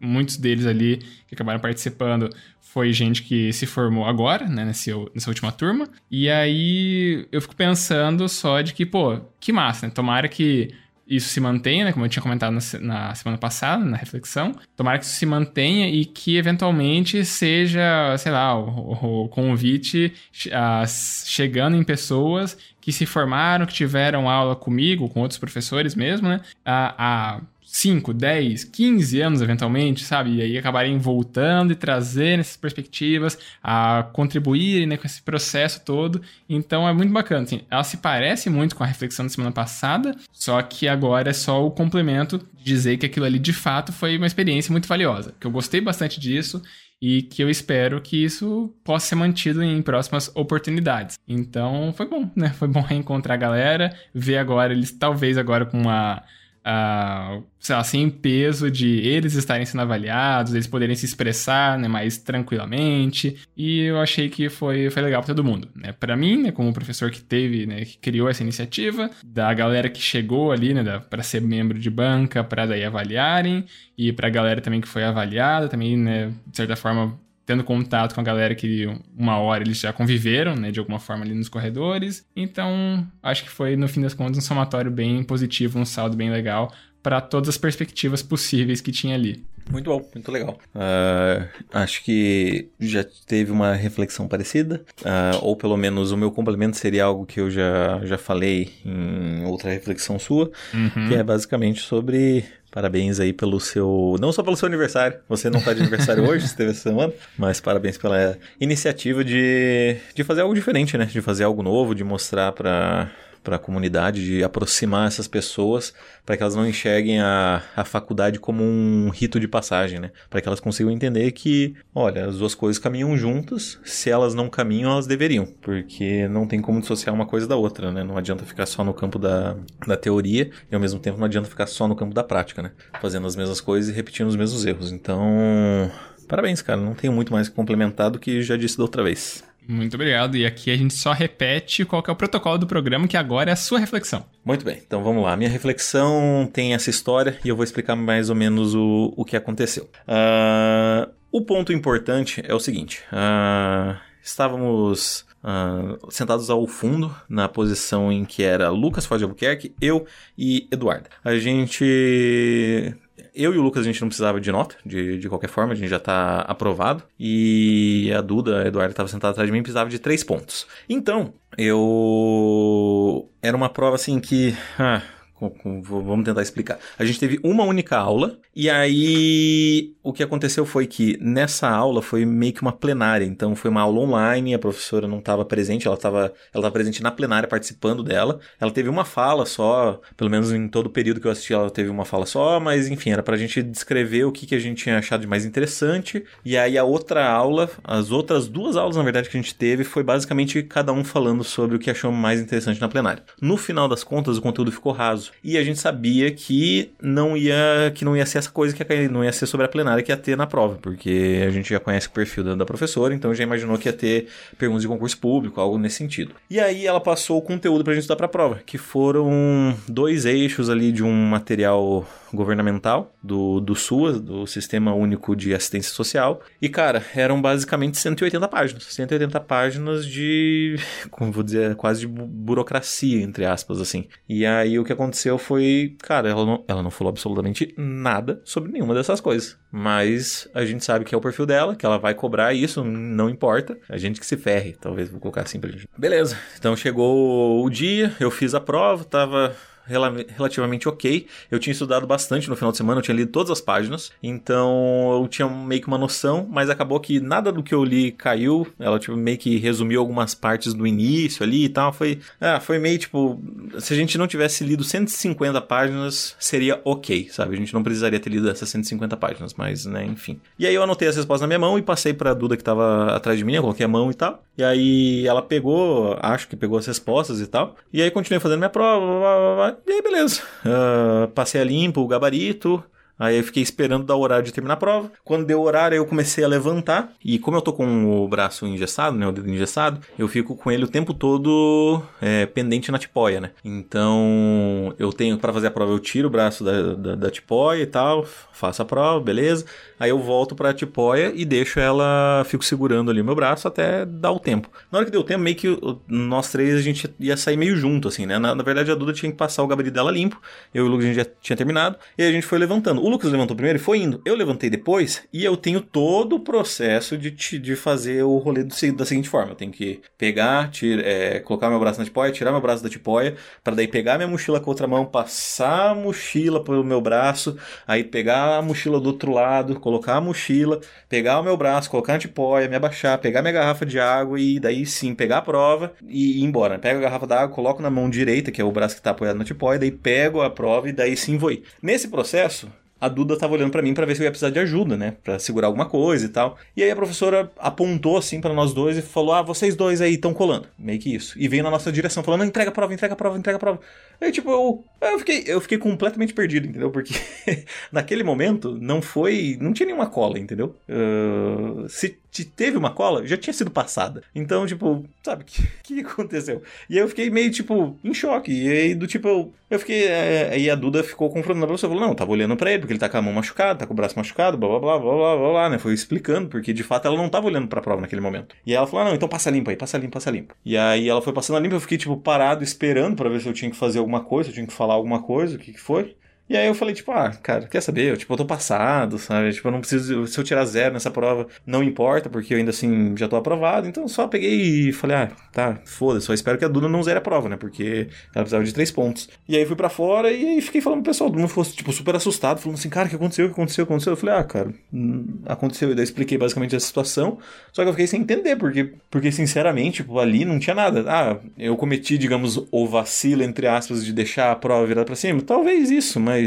Muitos 0.00 0.36
deles 0.36 0.66
ali 0.66 0.98
que 1.26 1.34
acabaram 1.34 1.60
participando 1.60 2.30
foi 2.60 2.92
gente 2.92 3.22
que 3.22 3.52
se 3.52 3.66
formou 3.66 4.04
agora, 4.04 4.46
né, 4.46 4.64
nessa, 4.64 4.92
nessa 5.12 5.28
última 5.28 5.50
turma. 5.50 5.88
E 6.10 6.30
aí 6.30 7.26
eu 7.32 7.40
fico 7.40 7.56
pensando 7.56 8.28
só 8.28 8.60
de 8.60 8.72
que, 8.72 8.86
pô, 8.86 9.20
que 9.40 9.52
massa, 9.52 9.86
né? 9.86 9.92
Tomara 9.92 10.28
que 10.28 10.72
isso 11.10 11.28
se 11.28 11.40
mantenha, 11.40 11.84
né? 11.84 11.92
Como 11.92 12.04
eu 12.04 12.08
tinha 12.08 12.22
comentado 12.22 12.52
na, 12.52 12.60
na, 12.80 13.14
semana 13.16 13.36
passada, 13.36 13.84
na 13.84 13.96
reflexão. 13.96 14.54
Tomara 14.76 14.96
que 14.96 15.04
isso 15.04 15.16
se 15.16 15.26
mantenha 15.26 15.88
e 15.88 16.04
que 16.04 16.36
eventualmente 16.36 17.24
seja, 17.24 18.16
sei 18.16 18.30
lá, 18.30 18.56
o, 18.56 19.24
o 19.24 19.28
convite 19.28 20.12
a, 20.52 20.84
chegando 20.86 21.76
em 21.76 21.82
pessoas 21.82 22.56
que 22.80 22.92
se 22.92 23.04
formaram, 23.04 23.66
que 23.66 23.74
tiveram 23.74 24.30
aula 24.30 24.54
comigo, 24.54 25.08
com 25.08 25.20
outros 25.20 25.38
professores 25.38 25.96
mesmo, 25.96 26.28
né? 26.28 26.40
A, 26.64 26.94
a 27.36 27.40
5, 27.72 28.12
10, 28.12 28.64
15 28.64 29.20
anos 29.20 29.40
eventualmente, 29.40 30.02
sabe? 30.04 30.34
E 30.34 30.42
aí 30.42 30.58
acabarem 30.58 30.98
voltando 30.98 31.72
e 31.72 31.76
trazendo 31.76 32.40
essas 32.40 32.56
perspectivas, 32.56 33.38
a 33.62 34.02
contribuírem 34.12 34.88
né, 34.88 34.96
com 34.96 35.06
esse 35.06 35.22
processo 35.22 35.80
todo. 35.84 36.20
Então 36.48 36.88
é 36.88 36.92
muito 36.92 37.12
bacana. 37.12 37.44
Assim, 37.44 37.60
ela 37.70 37.84
se 37.84 37.98
parece 37.98 38.50
muito 38.50 38.74
com 38.74 38.82
a 38.82 38.86
reflexão 38.86 39.24
da 39.24 39.30
semana 39.30 39.52
passada, 39.52 40.16
só 40.32 40.60
que 40.62 40.88
agora 40.88 41.30
é 41.30 41.32
só 41.32 41.64
o 41.64 41.70
complemento 41.70 42.38
de 42.38 42.64
dizer 42.64 42.96
que 42.96 43.06
aquilo 43.06 43.24
ali 43.24 43.38
de 43.38 43.52
fato 43.52 43.92
foi 43.92 44.16
uma 44.16 44.26
experiência 44.26 44.72
muito 44.72 44.88
valiosa. 44.88 45.32
Que 45.38 45.46
eu 45.46 45.50
gostei 45.52 45.80
bastante 45.80 46.18
disso 46.18 46.60
e 47.00 47.22
que 47.22 47.40
eu 47.40 47.48
espero 47.48 48.00
que 48.00 48.24
isso 48.24 48.74
possa 48.82 49.06
ser 49.06 49.14
mantido 49.14 49.62
em 49.62 49.80
próximas 49.80 50.28
oportunidades. 50.34 51.20
Então 51.26 51.94
foi 51.96 52.06
bom, 52.08 52.28
né? 52.34 52.50
Foi 52.50 52.66
bom 52.66 52.80
reencontrar 52.80 53.36
a 53.36 53.40
galera, 53.40 53.96
ver 54.12 54.38
agora 54.38 54.72
eles 54.72 54.90
talvez 54.90 55.38
agora 55.38 55.64
com 55.64 55.80
uma 55.80 56.20
uh, 56.60 57.42
sei 57.58 57.74
lá, 57.74 57.84
sem 57.84 58.08
peso 58.08 58.70
de 58.70 59.00
eles 59.00 59.34
estarem 59.34 59.66
sendo 59.66 59.82
avaliados, 59.82 60.52
eles 60.52 60.66
poderem 60.66 60.94
se 60.96 61.04
expressar 61.04 61.78
né, 61.78 61.88
mais 61.88 62.18
tranquilamente. 62.18 63.36
E 63.56 63.82
eu 63.82 63.98
achei 63.98 64.28
que 64.28 64.48
foi, 64.48 64.90
foi 64.90 65.02
legal 65.02 65.22
para 65.22 65.34
todo 65.34 65.44
mundo. 65.44 65.68
Né? 65.74 65.92
Para 65.92 66.16
mim, 66.16 66.42
né, 66.42 66.52
como 66.52 66.72
professor 66.72 67.10
que 67.10 67.22
teve, 67.22 67.66
né, 67.66 67.84
que 67.84 67.98
criou 67.98 68.28
essa 68.28 68.42
iniciativa, 68.42 69.10
da 69.24 69.52
galera 69.52 69.88
que 69.88 70.00
chegou 70.00 70.52
ali 70.52 70.74
né, 70.74 70.82
para 71.10 71.22
ser 71.22 71.40
membro 71.40 71.78
de 71.78 71.90
banca, 71.90 72.42
para 72.42 72.66
daí 72.66 72.84
avaliarem, 72.84 73.64
e 73.96 74.12
para 74.12 74.28
a 74.28 74.30
galera 74.30 74.60
também 74.60 74.80
que 74.80 74.88
foi 74.88 75.04
avaliada, 75.04 75.68
também, 75.68 75.96
né, 75.96 76.32
de 76.46 76.56
certa 76.56 76.76
forma, 76.76 77.18
tendo 77.50 77.64
contato 77.64 78.14
com 78.14 78.20
a 78.20 78.24
galera 78.24 78.54
que 78.54 78.86
uma 79.18 79.36
hora 79.38 79.64
eles 79.64 79.80
já 79.80 79.92
conviveram, 79.92 80.54
né, 80.54 80.70
de 80.70 80.78
alguma 80.78 81.00
forma 81.00 81.24
ali 81.24 81.34
nos 81.34 81.48
corredores. 81.48 82.24
Então, 82.36 83.04
acho 83.20 83.42
que 83.42 83.50
foi, 83.50 83.74
no 83.74 83.88
fim 83.88 84.00
das 84.00 84.14
contas, 84.14 84.38
um 84.38 84.40
somatório 84.40 84.88
bem 84.88 85.24
positivo, 85.24 85.76
um 85.76 85.84
saldo 85.84 86.16
bem 86.16 86.30
legal 86.30 86.72
para 87.02 87.20
todas 87.20 87.48
as 87.48 87.58
perspectivas 87.58 88.22
possíveis 88.22 88.80
que 88.80 88.92
tinha 88.92 89.16
ali. 89.16 89.44
Muito 89.68 89.90
bom, 89.90 90.08
muito 90.14 90.30
legal. 90.30 90.58
Uh, 90.74 91.48
acho 91.72 92.04
que 92.04 92.68
já 92.78 93.04
teve 93.26 93.50
uma 93.50 93.74
reflexão 93.74 94.28
parecida, 94.28 94.84
uh, 95.00 95.44
ou 95.44 95.56
pelo 95.56 95.76
menos 95.76 96.12
o 96.12 96.16
meu 96.16 96.30
complemento 96.30 96.76
seria 96.76 97.04
algo 97.04 97.26
que 97.26 97.40
eu 97.40 97.50
já, 97.50 98.00
já 98.04 98.18
falei 98.18 98.72
em 98.84 99.44
outra 99.44 99.70
reflexão 99.70 100.18
sua, 100.20 100.50
uhum. 100.72 101.08
que 101.08 101.14
é 101.14 101.22
basicamente 101.22 101.80
sobre 101.80 102.44
Parabéns 102.70 103.18
aí 103.18 103.32
pelo 103.32 103.58
seu. 103.58 104.16
Não 104.20 104.32
só 104.32 104.42
pelo 104.42 104.56
seu 104.56 104.66
aniversário. 104.66 105.18
Você 105.28 105.50
não 105.50 105.58
está 105.58 105.72
de 105.72 105.80
aniversário 105.80 106.28
hoje, 106.28 106.44
esteve 106.46 106.70
essa 106.70 106.88
semana. 106.88 107.12
Mas 107.36 107.60
parabéns 107.60 107.98
pela 107.98 108.38
iniciativa 108.60 109.24
de, 109.24 109.96
de 110.14 110.22
fazer 110.22 110.42
algo 110.42 110.54
diferente, 110.54 110.96
né? 110.96 111.04
De 111.04 111.20
fazer 111.20 111.44
algo 111.44 111.62
novo, 111.62 111.94
de 111.94 112.04
mostrar 112.04 112.52
para 112.52 113.10
para 113.42 113.56
a 113.56 113.58
comunidade, 113.58 114.24
de 114.24 114.44
aproximar 114.44 115.08
essas 115.08 115.26
pessoas 115.26 115.92
para 116.24 116.36
que 116.36 116.42
elas 116.42 116.54
não 116.54 116.66
enxerguem 116.66 117.20
a, 117.20 117.62
a 117.74 117.84
faculdade 117.84 118.38
como 118.38 118.62
um 118.62 119.10
rito 119.10 119.40
de 119.40 119.48
passagem, 119.48 119.98
né? 119.98 120.10
Para 120.28 120.40
que 120.40 120.48
elas 120.48 120.60
consigam 120.60 120.92
entender 120.92 121.30
que, 121.32 121.74
olha, 121.94 122.26
as 122.26 122.38
duas 122.38 122.54
coisas 122.54 122.78
caminham 122.78 123.16
juntas, 123.16 123.78
se 123.84 124.10
elas 124.10 124.34
não 124.34 124.48
caminham, 124.48 124.92
elas 124.92 125.06
deveriam, 125.06 125.46
porque 125.60 126.28
não 126.28 126.46
tem 126.46 126.60
como 126.60 126.80
dissociar 126.80 127.14
uma 127.14 127.26
coisa 127.26 127.46
da 127.46 127.56
outra, 127.56 127.90
né? 127.90 128.04
Não 128.04 128.16
adianta 128.16 128.44
ficar 128.44 128.66
só 128.66 128.84
no 128.84 128.94
campo 128.94 129.18
da, 129.18 129.56
da 129.86 129.96
teoria 129.96 130.50
e 130.70 130.74
ao 130.74 130.80
mesmo 130.80 131.00
tempo 131.00 131.18
não 131.18 131.26
adianta 131.26 131.48
ficar 131.48 131.66
só 131.66 131.88
no 131.88 131.96
campo 131.96 132.14
da 132.14 132.22
prática, 132.22 132.62
né? 132.62 132.72
Fazendo 133.00 133.26
as 133.26 133.36
mesmas 133.36 133.60
coisas 133.60 133.90
e 133.90 133.96
repetindo 133.96 134.28
os 134.28 134.36
mesmos 134.36 134.64
erros. 134.64 134.92
Então, 134.92 135.90
parabéns, 136.28 136.62
cara. 136.62 136.80
Não 136.80 136.94
tenho 136.94 137.12
muito 137.12 137.32
mais 137.32 137.48
que 137.48 137.54
complementar 137.54 138.10
do 138.10 138.18
que 138.18 138.42
já 138.42 138.56
disse 138.56 138.76
da 138.76 138.84
outra 138.84 139.02
vez. 139.02 139.42
Muito 139.68 139.94
obrigado. 139.94 140.36
E 140.36 140.44
aqui 140.44 140.70
a 140.70 140.76
gente 140.76 140.94
só 140.94 141.12
repete 141.12 141.84
qual 141.84 142.02
é 142.06 142.10
o 142.10 142.16
protocolo 142.16 142.58
do 142.58 142.66
programa, 142.66 143.06
que 143.06 143.16
agora 143.16 143.50
é 143.50 143.52
a 143.52 143.56
sua 143.56 143.78
reflexão. 143.78 144.24
Muito 144.44 144.64
bem, 144.64 144.80
então 144.84 145.02
vamos 145.02 145.22
lá. 145.22 145.36
Minha 145.36 145.50
reflexão 145.50 146.48
tem 146.52 146.74
essa 146.74 146.90
história 146.90 147.38
e 147.44 147.48
eu 147.48 147.56
vou 147.56 147.64
explicar 147.64 147.94
mais 147.94 148.30
ou 148.30 148.36
menos 148.36 148.74
o, 148.74 149.12
o 149.16 149.24
que 149.24 149.36
aconteceu. 149.36 149.88
Uh, 150.06 151.10
o 151.30 151.42
ponto 151.42 151.72
importante 151.72 152.42
é 152.44 152.54
o 152.54 152.60
seguinte: 152.60 153.02
uh, 153.12 153.96
estávamos 154.22 155.24
uh, 155.44 156.10
sentados 156.10 156.50
ao 156.50 156.66
fundo, 156.66 157.14
na 157.28 157.48
posição 157.48 158.10
em 158.10 158.24
que 158.24 158.42
era 158.42 158.70
Lucas 158.70 159.06
Ford 159.06 159.22
Albuquerque, 159.22 159.74
eu 159.80 160.06
e 160.36 160.68
Eduardo. 160.72 161.08
A 161.24 161.36
gente 161.36 162.94
eu 163.34 163.54
e 163.54 163.58
o 163.58 163.62
Lucas 163.62 163.82
a 163.82 163.86
gente 163.86 164.00
não 164.00 164.08
precisava 164.08 164.40
de 164.40 164.50
nota, 164.50 164.76
de, 164.84 165.18
de 165.18 165.28
qualquer 165.28 165.48
forma, 165.48 165.72
a 165.72 165.76
gente 165.76 165.88
já 165.88 165.98
tá 165.98 166.40
aprovado. 166.40 167.02
E 167.18 168.12
a 168.16 168.20
Duda, 168.20 168.62
a 168.62 168.66
Eduardo, 168.66 168.90
estava 168.90 169.08
sentada 169.08 169.32
atrás 169.32 169.48
de 169.48 169.52
mim, 169.52 169.62
precisava 169.62 169.88
de 169.90 169.98
três 169.98 170.24
pontos. 170.24 170.66
Então, 170.88 171.32
eu. 171.56 173.28
Era 173.42 173.56
uma 173.56 173.68
prova 173.68 173.96
assim 173.96 174.20
que. 174.20 174.54
Ah, 174.78 175.02
Vamos 175.40 176.24
tentar 176.24 176.42
explicar. 176.42 176.78
A 176.98 177.04
gente 177.04 177.18
teve 177.18 177.40
uma 177.42 177.64
única 177.64 177.96
aula, 177.96 178.38
e 178.54 178.68
aí 178.68 179.94
o 180.02 180.12
que 180.12 180.22
aconteceu 180.22 180.66
foi 180.66 180.86
que 180.86 181.16
nessa 181.20 181.68
aula 181.68 182.02
foi 182.02 182.26
meio 182.26 182.52
que 182.52 182.60
uma 182.60 182.72
plenária. 182.72 183.24
Então 183.24 183.56
foi 183.56 183.70
uma 183.70 183.80
aula 183.80 184.00
online, 184.00 184.54
a 184.54 184.58
professora 184.58 185.08
não 185.08 185.18
estava 185.18 185.44
presente, 185.44 185.86
ela 185.86 185.96
estava 185.96 186.32
ela 186.52 186.70
presente 186.70 187.02
na 187.02 187.10
plenária 187.10 187.48
participando 187.48 188.02
dela. 188.02 188.38
Ela 188.60 188.70
teve 188.70 188.88
uma 188.88 189.04
fala 189.04 189.46
só, 189.46 190.00
pelo 190.16 190.30
menos 190.30 190.52
em 190.52 190.68
todo 190.68 190.86
o 190.86 190.90
período 190.90 191.20
que 191.20 191.26
eu 191.26 191.30
assisti, 191.30 191.54
ela 191.54 191.70
teve 191.70 191.88
uma 191.88 192.04
fala 192.04 192.26
só, 192.26 192.60
mas 192.60 192.88
enfim, 192.88 193.10
era 193.10 193.22
para 193.22 193.34
a 193.34 193.38
gente 193.38 193.62
descrever 193.62 194.24
o 194.24 194.32
que, 194.32 194.46
que 194.46 194.54
a 194.54 194.60
gente 194.60 194.82
tinha 194.82 194.98
achado 194.98 195.22
de 195.22 195.26
mais 195.26 195.44
interessante. 195.44 196.24
E 196.44 196.56
aí 196.56 196.76
a 196.76 196.84
outra 196.84 197.26
aula, 197.30 197.70
as 197.82 198.10
outras 198.10 198.46
duas 198.46 198.76
aulas 198.76 198.96
na 198.96 199.02
verdade 199.02 199.30
que 199.30 199.36
a 199.36 199.40
gente 199.40 199.54
teve, 199.54 199.84
foi 199.84 200.02
basicamente 200.02 200.62
cada 200.62 200.92
um 200.92 201.04
falando 201.04 201.44
sobre 201.44 201.76
o 201.76 201.78
que 201.78 201.90
achou 201.90 202.12
mais 202.12 202.40
interessante 202.40 202.80
na 202.80 202.88
plenária. 202.88 203.22
No 203.40 203.56
final 203.56 203.88
das 203.88 204.04
contas, 204.04 204.36
o 204.36 204.42
conteúdo 204.42 204.70
ficou 204.70 204.92
raso 204.92 205.29
e 205.42 205.56
a 205.56 205.64
gente 205.64 205.78
sabia 205.78 206.30
que 206.30 206.90
não 207.00 207.36
ia 207.36 207.92
que 207.94 208.04
não 208.04 208.16
ia 208.16 208.26
ser 208.26 208.38
essa 208.38 208.50
coisa 208.50 208.74
que 208.74 209.08
não 209.08 209.24
ia 209.24 209.32
ser 209.32 209.46
sobre 209.46 209.66
a 209.66 209.68
plenária 209.68 210.02
que 210.02 210.12
ia 210.12 210.16
ter 210.16 210.36
na 210.36 210.46
prova, 210.46 210.78
porque 210.80 211.42
a 211.46 211.50
gente 211.50 211.70
já 211.70 211.80
conhece 211.80 212.08
o 212.08 212.10
perfil 212.10 212.44
da, 212.44 212.54
da 212.54 212.64
professora, 212.64 213.14
então 213.14 213.34
já 213.34 213.42
imaginou 213.42 213.78
que 213.78 213.88
ia 213.88 213.92
ter 213.92 214.28
perguntas 214.58 214.82
de 214.82 214.88
concurso 214.88 215.18
público, 215.18 215.60
algo 215.60 215.78
nesse 215.78 215.96
sentido. 215.96 216.34
E 216.48 216.58
aí 216.60 216.86
ela 216.86 217.00
passou 217.00 217.38
o 217.38 217.42
conteúdo 217.42 217.84
pra 217.84 217.92
gente 217.92 218.02
estudar 218.02 218.16
pra 218.16 218.28
prova, 218.28 218.60
que 218.64 218.78
foram 218.78 219.76
dois 219.88 220.24
eixos 220.24 220.68
ali 220.68 220.92
de 220.92 221.02
um 221.02 221.12
material 221.12 222.06
governamental 222.32 223.14
do, 223.22 223.60
do 223.60 223.74
SUAS, 223.74 224.20
do 224.20 224.46
Sistema 224.46 224.94
Único 224.94 225.34
de 225.34 225.54
Assistência 225.54 225.92
Social. 225.92 226.40
E, 226.60 226.68
cara, 226.68 227.04
eram 227.14 227.40
basicamente 227.40 227.98
180 227.98 228.46
páginas. 228.48 228.84
180 228.84 229.40
páginas 229.40 230.06
de, 230.06 230.76
como 231.10 231.32
vou 231.32 231.42
dizer, 231.42 231.74
quase 231.74 232.00
de 232.00 232.06
burocracia, 232.06 233.20
entre 233.22 233.44
aspas, 233.44 233.80
assim. 233.80 234.06
E 234.28 234.46
aí 234.46 234.78
o 234.78 234.84
que 234.84 234.92
aconteceu 234.92 235.19
foi, 235.38 235.96
cara, 236.02 236.28
ela 236.28 236.44
não, 236.44 236.64
ela 236.66 236.82
não 236.82 236.90
falou 236.90 237.10
absolutamente 237.10 237.74
nada 237.76 238.40
sobre 238.44 238.72
nenhuma 238.72 238.94
dessas 238.94 239.20
coisas. 239.20 239.56
Mas 239.70 240.48
a 240.54 240.64
gente 240.64 240.84
sabe 240.84 241.04
que 241.04 241.14
é 241.14 241.18
o 241.18 241.20
perfil 241.20 241.46
dela, 241.46 241.76
que 241.76 241.86
ela 241.86 241.98
vai 241.98 242.14
cobrar 242.14 242.52
isso, 242.52 242.82
não 242.84 243.28
importa. 243.28 243.78
A 243.88 243.96
gente 243.96 244.18
que 244.18 244.26
se 244.26 244.36
ferre, 244.36 244.76
talvez 244.80 245.08
vou 245.08 245.20
colocar 245.20 245.42
assim 245.42 245.60
pra 245.60 245.70
gente. 245.70 245.88
Beleza, 245.96 246.38
então 246.58 246.76
chegou 246.76 247.64
o 247.64 247.70
dia, 247.70 248.14
eu 248.18 248.30
fiz 248.30 248.54
a 248.54 248.60
prova, 248.60 249.04
tava 249.04 249.54
relativamente 249.90 250.88
ok. 250.88 251.26
Eu 251.50 251.58
tinha 251.58 251.72
estudado 251.72 252.06
bastante 252.06 252.48
no 252.48 252.56
final 252.56 252.70
de 252.70 252.78
semana, 252.78 252.98
eu 252.98 253.02
tinha 253.02 253.16
lido 253.16 253.30
todas 253.30 253.50
as 253.50 253.60
páginas, 253.60 254.12
então 254.22 255.20
eu 255.20 255.28
tinha 255.28 255.48
meio 255.48 255.80
que 255.80 255.88
uma 255.88 255.98
noção, 255.98 256.46
mas 256.50 256.70
acabou 256.70 256.98
que 257.00 257.20
nada 257.20 257.52
do 257.52 257.62
que 257.62 257.74
eu 257.74 257.84
li 257.84 258.12
caiu. 258.12 258.66
Ela 258.78 258.98
tipo, 258.98 259.16
meio 259.16 259.38
que 259.38 259.56
resumiu 259.58 260.00
algumas 260.00 260.34
partes 260.34 260.72
do 260.72 260.86
início 260.86 261.42
ali 261.42 261.64
e 261.64 261.68
tal. 261.68 261.92
Foi, 261.92 262.20
ah, 262.40 262.60
foi 262.60 262.78
meio 262.78 262.98
tipo, 262.98 263.40
se 263.78 263.92
a 263.92 263.96
gente 263.96 264.16
não 264.16 264.26
tivesse 264.26 264.64
lido 264.64 264.84
150 264.84 265.60
páginas, 265.62 266.36
seria 266.38 266.80
ok, 266.84 267.28
sabe? 267.30 267.54
A 267.54 267.58
gente 267.58 267.74
não 267.74 267.82
precisaria 267.82 268.20
ter 268.20 268.30
lido 268.30 268.48
essas 268.48 268.68
150 268.68 269.16
páginas, 269.16 269.54
mas, 269.54 269.86
né, 269.86 270.04
enfim. 270.04 270.40
E 270.58 270.66
aí 270.66 270.74
eu 270.74 270.82
anotei 270.82 271.08
as 271.08 271.16
respostas 271.16 271.42
na 271.42 271.46
minha 271.46 271.58
mão 271.58 271.78
e 271.78 271.82
passei 271.82 272.12
pra 272.12 272.34
Duda 272.34 272.56
que 272.56 272.64
tava 272.64 273.14
atrás 273.14 273.38
de 273.38 273.44
mim, 273.44 273.54
eu 273.54 273.62
coloquei 273.62 273.84
a 273.84 273.88
mão 273.88 274.10
e 274.10 274.14
tal. 274.14 274.42
E 274.56 274.62
aí 274.62 275.26
ela 275.26 275.42
pegou, 275.42 276.16
acho 276.20 276.48
que 276.48 276.56
pegou 276.56 276.78
as 276.78 276.86
respostas 276.86 277.40
e 277.40 277.46
tal. 277.46 277.76
E 277.92 278.02
aí 278.02 278.10
continuei 278.10 278.40
fazendo 278.40 278.58
minha 278.58 278.70
prova, 278.70 279.06
blá, 279.06 279.18
blá, 279.18 279.54
blá, 279.54 279.78
e 279.86 279.92
aí, 279.92 280.02
beleza. 280.02 280.42
Uh, 280.64 281.28
passei 281.28 281.60
a 281.60 281.64
limpo 281.64 282.00
o 282.00 282.06
gabarito. 282.06 282.82
Aí 283.20 283.36
eu 283.36 283.44
fiquei 283.44 283.62
esperando 283.62 284.04
dar 284.04 284.16
o 284.16 284.20
horário 284.20 284.46
de 284.46 284.52
terminar 284.52 284.74
a 284.74 284.78
prova. 284.78 285.12
Quando 285.22 285.44
deu 285.44 285.60
o 285.60 285.64
horário, 285.64 285.94
eu 285.94 286.06
comecei 286.06 286.42
a 286.42 286.48
levantar. 286.48 287.12
E 287.22 287.38
como 287.38 287.56
eu 287.58 287.60
tô 287.60 287.70
com 287.72 288.24
o 288.24 288.26
braço 288.26 288.66
engessado, 288.66 289.16
né? 289.16 289.26
O 289.26 289.32
dedo 289.32 289.50
engessado, 289.50 290.00
eu 290.18 290.26
fico 290.26 290.56
com 290.56 290.72
ele 290.72 290.84
o 290.84 290.88
tempo 290.88 291.12
todo 291.12 292.02
é, 292.20 292.46
pendente 292.46 292.90
na 292.90 292.98
tipóia, 292.98 293.40
né? 293.40 293.50
Então 293.62 294.94
eu 294.98 295.12
tenho 295.12 295.36
para 295.36 295.52
fazer 295.52 295.66
a 295.66 295.70
prova, 295.70 295.92
eu 295.92 295.98
tiro 295.98 296.28
o 296.28 296.30
braço 296.30 296.64
da, 296.64 296.94
da, 296.94 297.14
da 297.14 297.30
tipóia 297.30 297.82
e 297.82 297.86
tal, 297.86 298.24
faço 298.24 298.80
a 298.80 298.84
prova, 298.86 299.20
beleza. 299.20 299.66
Aí 299.98 300.08
eu 300.08 300.18
volto 300.18 300.54
pra 300.54 300.72
tipóia 300.72 301.30
e 301.34 301.44
deixo 301.44 301.78
ela, 301.78 302.42
fico 302.46 302.64
segurando 302.64 303.10
ali 303.10 303.20
o 303.20 303.24
meu 303.24 303.34
braço 303.34 303.68
até 303.68 304.06
dar 304.06 304.32
o 304.32 304.40
tempo. 304.40 304.70
Na 304.90 304.98
hora 304.98 305.04
que 305.04 305.12
deu 305.12 305.20
o 305.20 305.24
tempo, 305.24 305.40
meio 305.40 305.56
que 305.56 305.78
nós 306.08 306.50
três 306.50 306.74
a 306.74 306.80
gente 306.80 307.12
ia 307.20 307.36
sair 307.36 307.58
meio 307.58 307.76
junto, 307.76 308.08
assim, 308.08 308.24
né? 308.24 308.38
Na, 308.38 308.54
na 308.54 308.62
verdade, 308.62 308.90
a 308.90 308.94
Duda 308.94 309.12
tinha 309.12 309.30
que 309.30 309.36
passar 309.36 309.62
o 309.62 309.66
gabarito 309.66 309.94
dela 309.94 310.10
limpo. 310.10 310.40
Eu 310.72 310.86
e 310.86 310.88
o 310.88 310.90
Lucas 310.90 311.04
a 311.04 311.08
gente 311.08 311.16
já 311.16 311.26
tinha 311.40 311.56
terminado. 311.56 311.96
E 312.16 312.22
a 312.22 312.32
gente 312.32 312.46
foi 312.46 312.58
levantando. 312.58 313.02
O 313.02 313.09
Lucas 313.10 313.30
levantou 313.30 313.56
primeiro 313.56 313.78
e 313.78 313.82
foi 313.82 313.98
indo. 313.98 314.22
Eu 314.24 314.34
levantei 314.34 314.70
depois 314.70 315.22
e 315.32 315.44
eu 315.44 315.56
tenho 315.56 315.80
todo 315.80 316.36
o 316.36 316.40
processo 316.40 317.18
de, 317.18 317.30
de 317.30 317.76
fazer 317.76 318.22
o 318.22 318.38
rolê 318.38 318.62
do, 318.62 318.74
da 318.94 319.04
seguinte 319.04 319.28
forma. 319.28 319.52
Eu 319.52 319.56
tenho 319.56 319.72
que 319.72 320.00
pegar, 320.16 320.70
tira, 320.70 321.02
é, 321.02 321.40
colocar 321.40 321.68
meu 321.68 321.80
braço 321.80 321.98
na 321.98 322.04
tipóia, 322.04 322.32
tirar 322.32 322.52
meu 322.52 322.60
braço 322.60 322.82
da 322.82 322.88
tipóia, 322.88 323.36
para 323.62 323.74
daí 323.74 323.88
pegar 323.88 324.16
minha 324.16 324.28
mochila 324.28 324.60
com 324.60 324.70
outra 324.70 324.86
mão, 324.86 325.04
passar 325.04 325.90
a 325.90 325.94
mochila 325.94 326.62
pelo 326.62 326.84
meu 326.84 327.00
braço, 327.00 327.56
aí 327.86 328.04
pegar 328.04 328.58
a 328.58 328.62
mochila 328.62 329.00
do 329.00 329.08
outro 329.08 329.32
lado, 329.32 329.78
colocar 329.80 330.16
a 330.16 330.20
mochila, 330.20 330.80
pegar 331.08 331.40
o 331.40 331.42
meu 331.42 331.56
braço, 331.56 331.90
colocar 331.90 332.14
na 332.14 332.18
tipóia, 332.18 332.68
me 332.68 332.76
abaixar, 332.76 333.18
pegar 333.18 333.42
minha 333.42 333.52
garrafa 333.52 333.84
de 333.84 333.98
água 333.98 334.38
e 334.38 334.60
daí 334.60 334.86
sim 334.86 335.14
pegar 335.14 335.38
a 335.38 335.42
prova 335.42 335.92
e 336.06 336.40
ir 336.40 336.44
embora. 336.44 336.78
Pego 336.78 336.98
a 336.98 337.02
garrafa 337.02 337.26
d'água, 337.26 337.54
coloco 337.54 337.82
na 337.82 337.90
mão 337.90 338.08
direita, 338.08 338.50
que 338.50 338.60
é 338.60 338.64
o 338.64 338.72
braço 338.72 338.94
que 338.94 339.00
está 339.00 339.10
apoiado 339.10 339.36
na 339.36 339.44
tipóia, 339.44 339.78
daí 339.78 339.90
pego 339.90 340.42
a 340.42 340.50
prova 340.50 340.88
e 340.88 340.92
daí 340.92 341.16
sim 341.16 341.36
vou 341.36 341.50
ir. 341.50 341.64
Nesse 341.82 342.08
processo, 342.08 342.70
a 343.00 343.08
Duda 343.08 343.36
tava 343.36 343.54
olhando 343.54 343.70
para 343.70 343.80
mim 343.80 343.94
para 343.94 344.04
ver 344.04 344.14
se 344.14 344.22
eu 344.22 344.24
ia 344.24 344.30
precisar 344.30 344.50
de 344.50 344.58
ajuda, 344.58 344.96
né? 344.96 345.16
Pra 345.24 345.38
segurar 345.38 345.68
alguma 345.68 345.86
coisa 345.86 346.26
e 346.26 346.28
tal. 346.28 346.58
E 346.76 346.82
aí 346.82 346.90
a 346.90 346.96
professora 346.96 347.50
apontou 347.58 348.18
assim 348.18 348.40
para 348.40 348.52
nós 348.52 348.74
dois 348.74 348.98
e 348.98 349.02
falou: 349.02 349.32
Ah, 349.32 349.42
vocês 349.42 349.74
dois 349.74 350.00
aí 350.00 350.14
estão 350.14 350.34
colando. 350.34 350.68
Meio 350.78 351.00
que 351.00 351.14
isso. 351.14 351.38
E 351.38 351.48
veio 351.48 351.62
na 351.62 351.70
nossa 351.70 351.90
direção 351.90 352.22
falando: 352.22 352.44
entrega 352.44 352.70
a 352.70 352.74
prova, 352.74 352.92
entrega 352.92 353.14
a 353.14 353.16
prova, 353.16 353.38
entrega 353.38 353.56
a 353.56 353.60
prova. 353.60 353.80
Aí, 354.20 354.30
tipo, 354.30 354.50
eu, 354.50 354.84
eu, 355.00 355.18
fiquei, 355.18 355.44
eu 355.46 355.60
fiquei 355.60 355.78
completamente 355.78 356.34
perdido, 356.34 356.68
entendeu? 356.68 356.90
Porque 356.90 357.14
naquele 357.90 358.22
momento 358.22 358.76
não 358.78 359.00
foi. 359.00 359.56
Não 359.60 359.72
tinha 359.72 359.86
nenhuma 359.86 360.10
cola, 360.10 360.38
entendeu? 360.38 360.76
Uh, 360.88 361.88
se 361.88 362.44
teve 362.44 362.76
uma 362.76 362.90
cola, 362.90 363.26
já 363.26 363.36
tinha 363.36 363.52
sido 363.52 363.70
passada. 363.70 364.22
Então, 364.34 364.66
tipo, 364.66 365.04
sabe, 365.22 365.42
o 365.42 365.46
que, 365.82 365.94
que 365.94 366.00
aconteceu? 366.00 366.62
E 366.88 366.94
aí 366.94 367.00
eu 367.00 367.08
fiquei 367.08 367.30
meio, 367.30 367.50
tipo, 367.50 367.98
em 368.04 368.14
choque. 368.14 368.52
E 368.52 368.68
aí, 368.68 368.94
do 368.94 369.06
tipo, 369.06 369.26
eu, 369.26 369.52
eu 369.70 369.78
fiquei. 369.78 370.04
É, 370.06 370.50
aí 370.52 370.68
a 370.68 370.74
Duda 370.74 371.02
ficou 371.02 371.30
confrontando 371.30 371.64
a 371.64 371.68
professora. 371.68 371.92
Falou, 371.92 372.08
não, 372.08 372.14
tava 372.14 372.30
olhando 372.32 372.56
pra 372.56 372.70
ele, 372.70 372.80
porque 372.80 372.92
ele 372.92 373.00
tá 373.00 373.08
com 373.08 373.16
a 373.16 373.22
mão 373.22 373.32
machucada, 373.32 373.78
tá 373.78 373.86
com 373.86 373.92
o 373.92 373.96
braço 373.96 374.18
machucado, 374.18 374.58
blá 374.58 374.68
blá 374.68 374.80
blá 374.80 374.98
blá 374.98 375.14
blá 375.14 375.36
blá, 375.36 375.50
blá 375.50 375.70
né? 375.70 375.78
Foi 375.78 375.94
explicando, 375.94 376.48
porque 376.48 376.72
de 376.72 376.82
fato 376.82 377.06
ela 377.06 377.16
não 377.16 377.28
tava 377.28 377.46
olhando 377.46 377.68
pra 377.68 377.80
prova 377.80 378.00
naquele 378.00 378.20
momento. 378.20 378.54
E 378.66 378.74
ela 378.74 378.86
falou, 378.86 379.06
ah, 379.06 379.08
não, 379.10 379.14
então 379.14 379.28
passa 379.28 379.50
limpo 379.50 379.70
aí, 379.70 379.76
passa 379.76 379.96
limpo, 379.98 380.12
passa 380.12 380.30
limpo. 380.30 380.54
E 380.64 380.76
aí 380.76 381.08
ela 381.08 381.22
foi 381.22 381.32
passando 381.32 381.56
a 381.56 381.60
limpo, 381.60 381.76
eu 381.76 381.80
fiquei, 381.80 381.98
tipo, 381.98 382.16
parado, 382.16 382.64
esperando 382.64 383.16
para 383.16 383.28
ver 383.28 383.40
se 383.40 383.48
eu 383.48 383.52
tinha 383.52 383.70
que 383.70 383.76
fazer 383.76 383.98
alguma 384.00 384.24
coisa, 384.24 384.48
se 384.48 384.52
eu 384.52 384.54
tinha 384.56 384.66
que 384.66 384.72
falar 384.72 384.94
alguma 384.94 385.22
coisa, 385.22 385.56
o 385.56 385.58
que 385.58 385.72
que 385.72 385.80
foi. 385.80 386.16
E 386.50 386.56
aí 386.56 386.66
eu 386.66 386.74
falei, 386.74 386.92
tipo, 386.92 387.12
ah, 387.12 387.30
cara, 387.30 387.68
quer 387.68 387.80
saber? 387.80 388.10
Eu, 388.10 388.16
tipo, 388.16 388.32
eu 388.32 388.36
tô 388.36 388.44
passado, 388.44 389.20
sabe? 389.20 389.52
Tipo, 389.52 389.68
eu 389.68 389.72
não 389.72 389.78
preciso. 389.78 390.26
Se 390.26 390.36
eu 390.36 390.42
tirar 390.42 390.64
zero 390.64 390.92
nessa 390.92 391.08
prova, 391.08 391.46
não 391.64 391.80
importa, 391.80 392.28
porque 392.28 392.52
eu 392.52 392.58
ainda 392.58 392.70
assim 392.70 393.16
já 393.16 393.28
tô 393.28 393.36
aprovado. 393.36 393.86
Então 393.86 394.08
só 394.08 394.26
peguei 394.26 394.88
e 394.88 394.92
falei, 394.92 395.16
ah, 395.16 395.28
tá, 395.52 395.78
foda-se, 395.84 396.26
só 396.26 396.34
espero 396.34 396.58
que 396.58 396.64
a 396.64 396.68
Duna 396.68 396.88
não 396.88 397.04
zere 397.04 397.18
a 397.18 397.22
prova, 397.22 397.48
né? 397.48 397.56
Porque 397.56 398.08
ela 398.34 398.42
precisava 398.42 398.64
de 398.64 398.74
três 398.74 398.90
pontos. 398.90 399.28
E 399.48 399.56
aí 399.56 399.64
fui 399.64 399.76
para 399.76 399.88
fora 399.88 400.32
e 400.32 400.44
aí 400.44 400.60
fiquei 400.60 400.80
falando 400.80 401.04
pro 401.04 401.12
pessoal, 401.12 401.30
o 401.30 401.32
mundo 401.32 401.46
fosse, 401.46 401.76
tipo, 401.76 401.92
super 401.92 402.16
assustado, 402.16 402.58
falando 402.58 402.78
assim, 402.78 402.88
cara, 402.88 403.06
o 403.06 403.10
que 403.10 403.14
aconteceu? 403.14 403.44
O 403.46 403.48
que 403.50 403.54
aconteceu? 403.54 403.84
O 403.84 403.86
que 403.86 403.92
aconteceu? 403.92 404.12
Eu 404.12 404.16
falei, 404.16 404.34
ah, 404.34 404.42
cara, 404.42 404.74
hum, 404.92 405.38
aconteceu. 405.46 405.92
E 405.92 405.94
daí 405.94 406.02
expliquei 406.02 406.36
basicamente 406.36 406.74
a 406.74 406.80
situação. 406.80 407.38
Só 407.72 407.84
que 407.84 407.88
eu 407.88 407.92
fiquei 407.92 408.08
sem 408.08 408.22
entender, 408.22 408.56
porque, 408.56 408.92
porque 409.08 409.30
sinceramente, 409.30 409.98
tipo, 409.98 410.18
ali 410.18 410.44
não 410.44 410.58
tinha 410.58 410.74
nada. 410.74 411.04
Ah, 411.06 411.38
eu 411.56 411.76
cometi, 411.76 412.18
digamos, 412.18 412.66
o 412.72 412.88
vacilo, 412.88 413.44
entre 413.44 413.68
aspas, 413.68 414.04
de 414.04 414.12
deixar 414.12 414.50
a 414.50 414.56
prova 414.56 414.84
virada 414.84 415.06
pra 415.06 415.14
cima. 415.14 415.40
Talvez 415.42 415.92
isso, 415.92 416.18
mas 416.18 416.39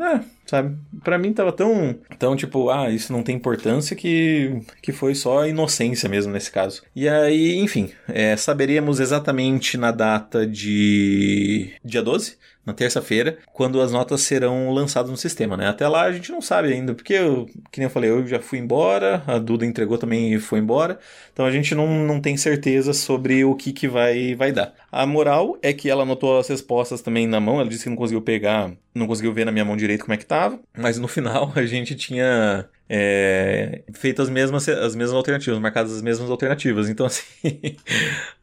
é, 0.00 0.20
sabe? 0.46 0.76
Para 1.04 1.18
mim 1.18 1.32
tava 1.32 1.52
tão, 1.52 1.94
tão 2.18 2.34
tipo, 2.34 2.70
ah, 2.70 2.90
isso 2.90 3.12
não 3.12 3.22
tem 3.22 3.36
importância 3.36 3.94
que, 3.94 4.62
que 4.82 4.92
foi 4.92 5.14
só 5.14 5.46
inocência 5.46 6.08
mesmo 6.08 6.32
nesse 6.32 6.50
caso. 6.50 6.82
E 6.96 7.08
aí, 7.08 7.58
enfim, 7.58 7.90
é, 8.08 8.36
saberíamos 8.36 8.98
exatamente 8.98 9.76
na 9.76 9.90
data 9.90 10.46
de 10.46 11.72
dia 11.84 12.02
12 12.02 12.38
na 12.70 12.74
terça-feira, 12.74 13.38
quando 13.52 13.80
as 13.80 13.92
notas 13.92 14.22
serão 14.22 14.70
lançadas 14.72 15.10
no 15.10 15.16
sistema, 15.16 15.56
né? 15.56 15.68
Até 15.68 15.86
lá 15.86 16.02
a 16.02 16.12
gente 16.12 16.30
não 16.30 16.40
sabe 16.40 16.72
ainda, 16.72 16.94
porque, 16.94 17.14
eu, 17.14 17.46
que 17.70 17.78
nem 17.78 17.84
eu 17.84 17.90
falei, 17.90 18.10
eu 18.10 18.26
já 18.26 18.40
fui 18.40 18.58
embora, 18.58 19.22
a 19.26 19.38
Duda 19.38 19.66
entregou 19.66 19.98
também 19.98 20.32
e 20.32 20.38
foi 20.38 20.60
embora, 20.60 20.98
então 21.32 21.44
a 21.44 21.50
gente 21.50 21.74
não, 21.74 21.86
não 22.04 22.20
tem 22.20 22.36
certeza 22.36 22.92
sobre 22.92 23.44
o 23.44 23.54
que, 23.54 23.72
que 23.72 23.88
vai, 23.88 24.34
vai 24.34 24.52
dar. 24.52 24.72
A 24.90 25.04
moral 25.04 25.58
é 25.62 25.72
que 25.72 25.90
ela 25.90 26.04
anotou 26.04 26.38
as 26.38 26.48
respostas 26.48 27.02
também 27.02 27.26
na 27.26 27.40
mão, 27.40 27.60
ela 27.60 27.68
disse 27.68 27.84
que 27.84 27.90
não 27.90 27.96
conseguiu 27.96 28.22
pegar, 28.22 28.72
não 28.94 29.06
conseguiu 29.06 29.32
ver 29.32 29.44
na 29.44 29.52
minha 29.52 29.64
mão 29.64 29.76
direito 29.76 30.04
como 30.04 30.14
é 30.14 30.16
que 30.16 30.26
tava, 30.26 30.58
mas 30.76 30.98
no 30.98 31.08
final 31.08 31.52
a 31.56 31.66
gente 31.66 31.94
tinha 31.94 32.68
é, 32.92 33.82
feito 33.94 34.20
as 34.20 34.28
mesmas, 34.28 34.68
as 34.68 34.96
mesmas 34.96 35.16
alternativas, 35.16 35.60
marcadas 35.60 35.92
as 35.92 36.02
mesmas 36.02 36.28
alternativas. 36.28 36.88
Então, 36.88 37.06
assim. 37.06 37.24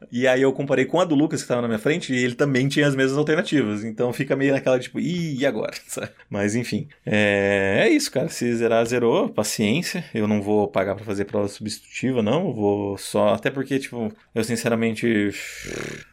e 0.10 0.26
aí 0.26 0.42
eu 0.42 0.54
comparei 0.54 0.86
com 0.86 1.02
a 1.02 1.06
do 1.06 1.16
Lucas, 1.16 1.42
que 1.42 1.44
estava 1.44 1.62
na 1.62 1.68
minha 1.68 1.80
frente, 1.80 2.14
e 2.14 2.24
ele 2.24 2.34
também 2.34 2.70
tinha 2.70 2.88
as 2.88 2.96
mesmas 2.96 3.18
alternativas. 3.18 3.84
Então 3.84 4.14
fica 4.14 4.38
meio 4.38 4.54
naquela 4.54 4.80
tipo, 4.80 5.02
e 5.02 5.46
agora? 5.46 5.74
Mas 6.30 6.56
enfim. 6.56 6.88
É, 7.06 7.80
é 7.82 7.90
isso, 7.90 8.10
cara. 8.10 8.30
Se 8.30 8.56
zerar, 8.56 8.86
zerou. 8.86 9.28
Paciência. 9.28 10.06
Eu 10.14 10.28
não 10.30 10.42
vou 10.42 10.66
pagar 10.70 10.96
para 10.96 11.04
fazer 11.04 11.26
prova 11.26 11.50
substitutiva, 11.50 12.24
não. 12.24 12.54
vou 12.54 12.98
só. 12.98 13.34
Até 13.34 13.52
porque, 13.52 13.78
tipo, 13.78 14.10
eu 14.34 14.44
sinceramente 14.46 15.30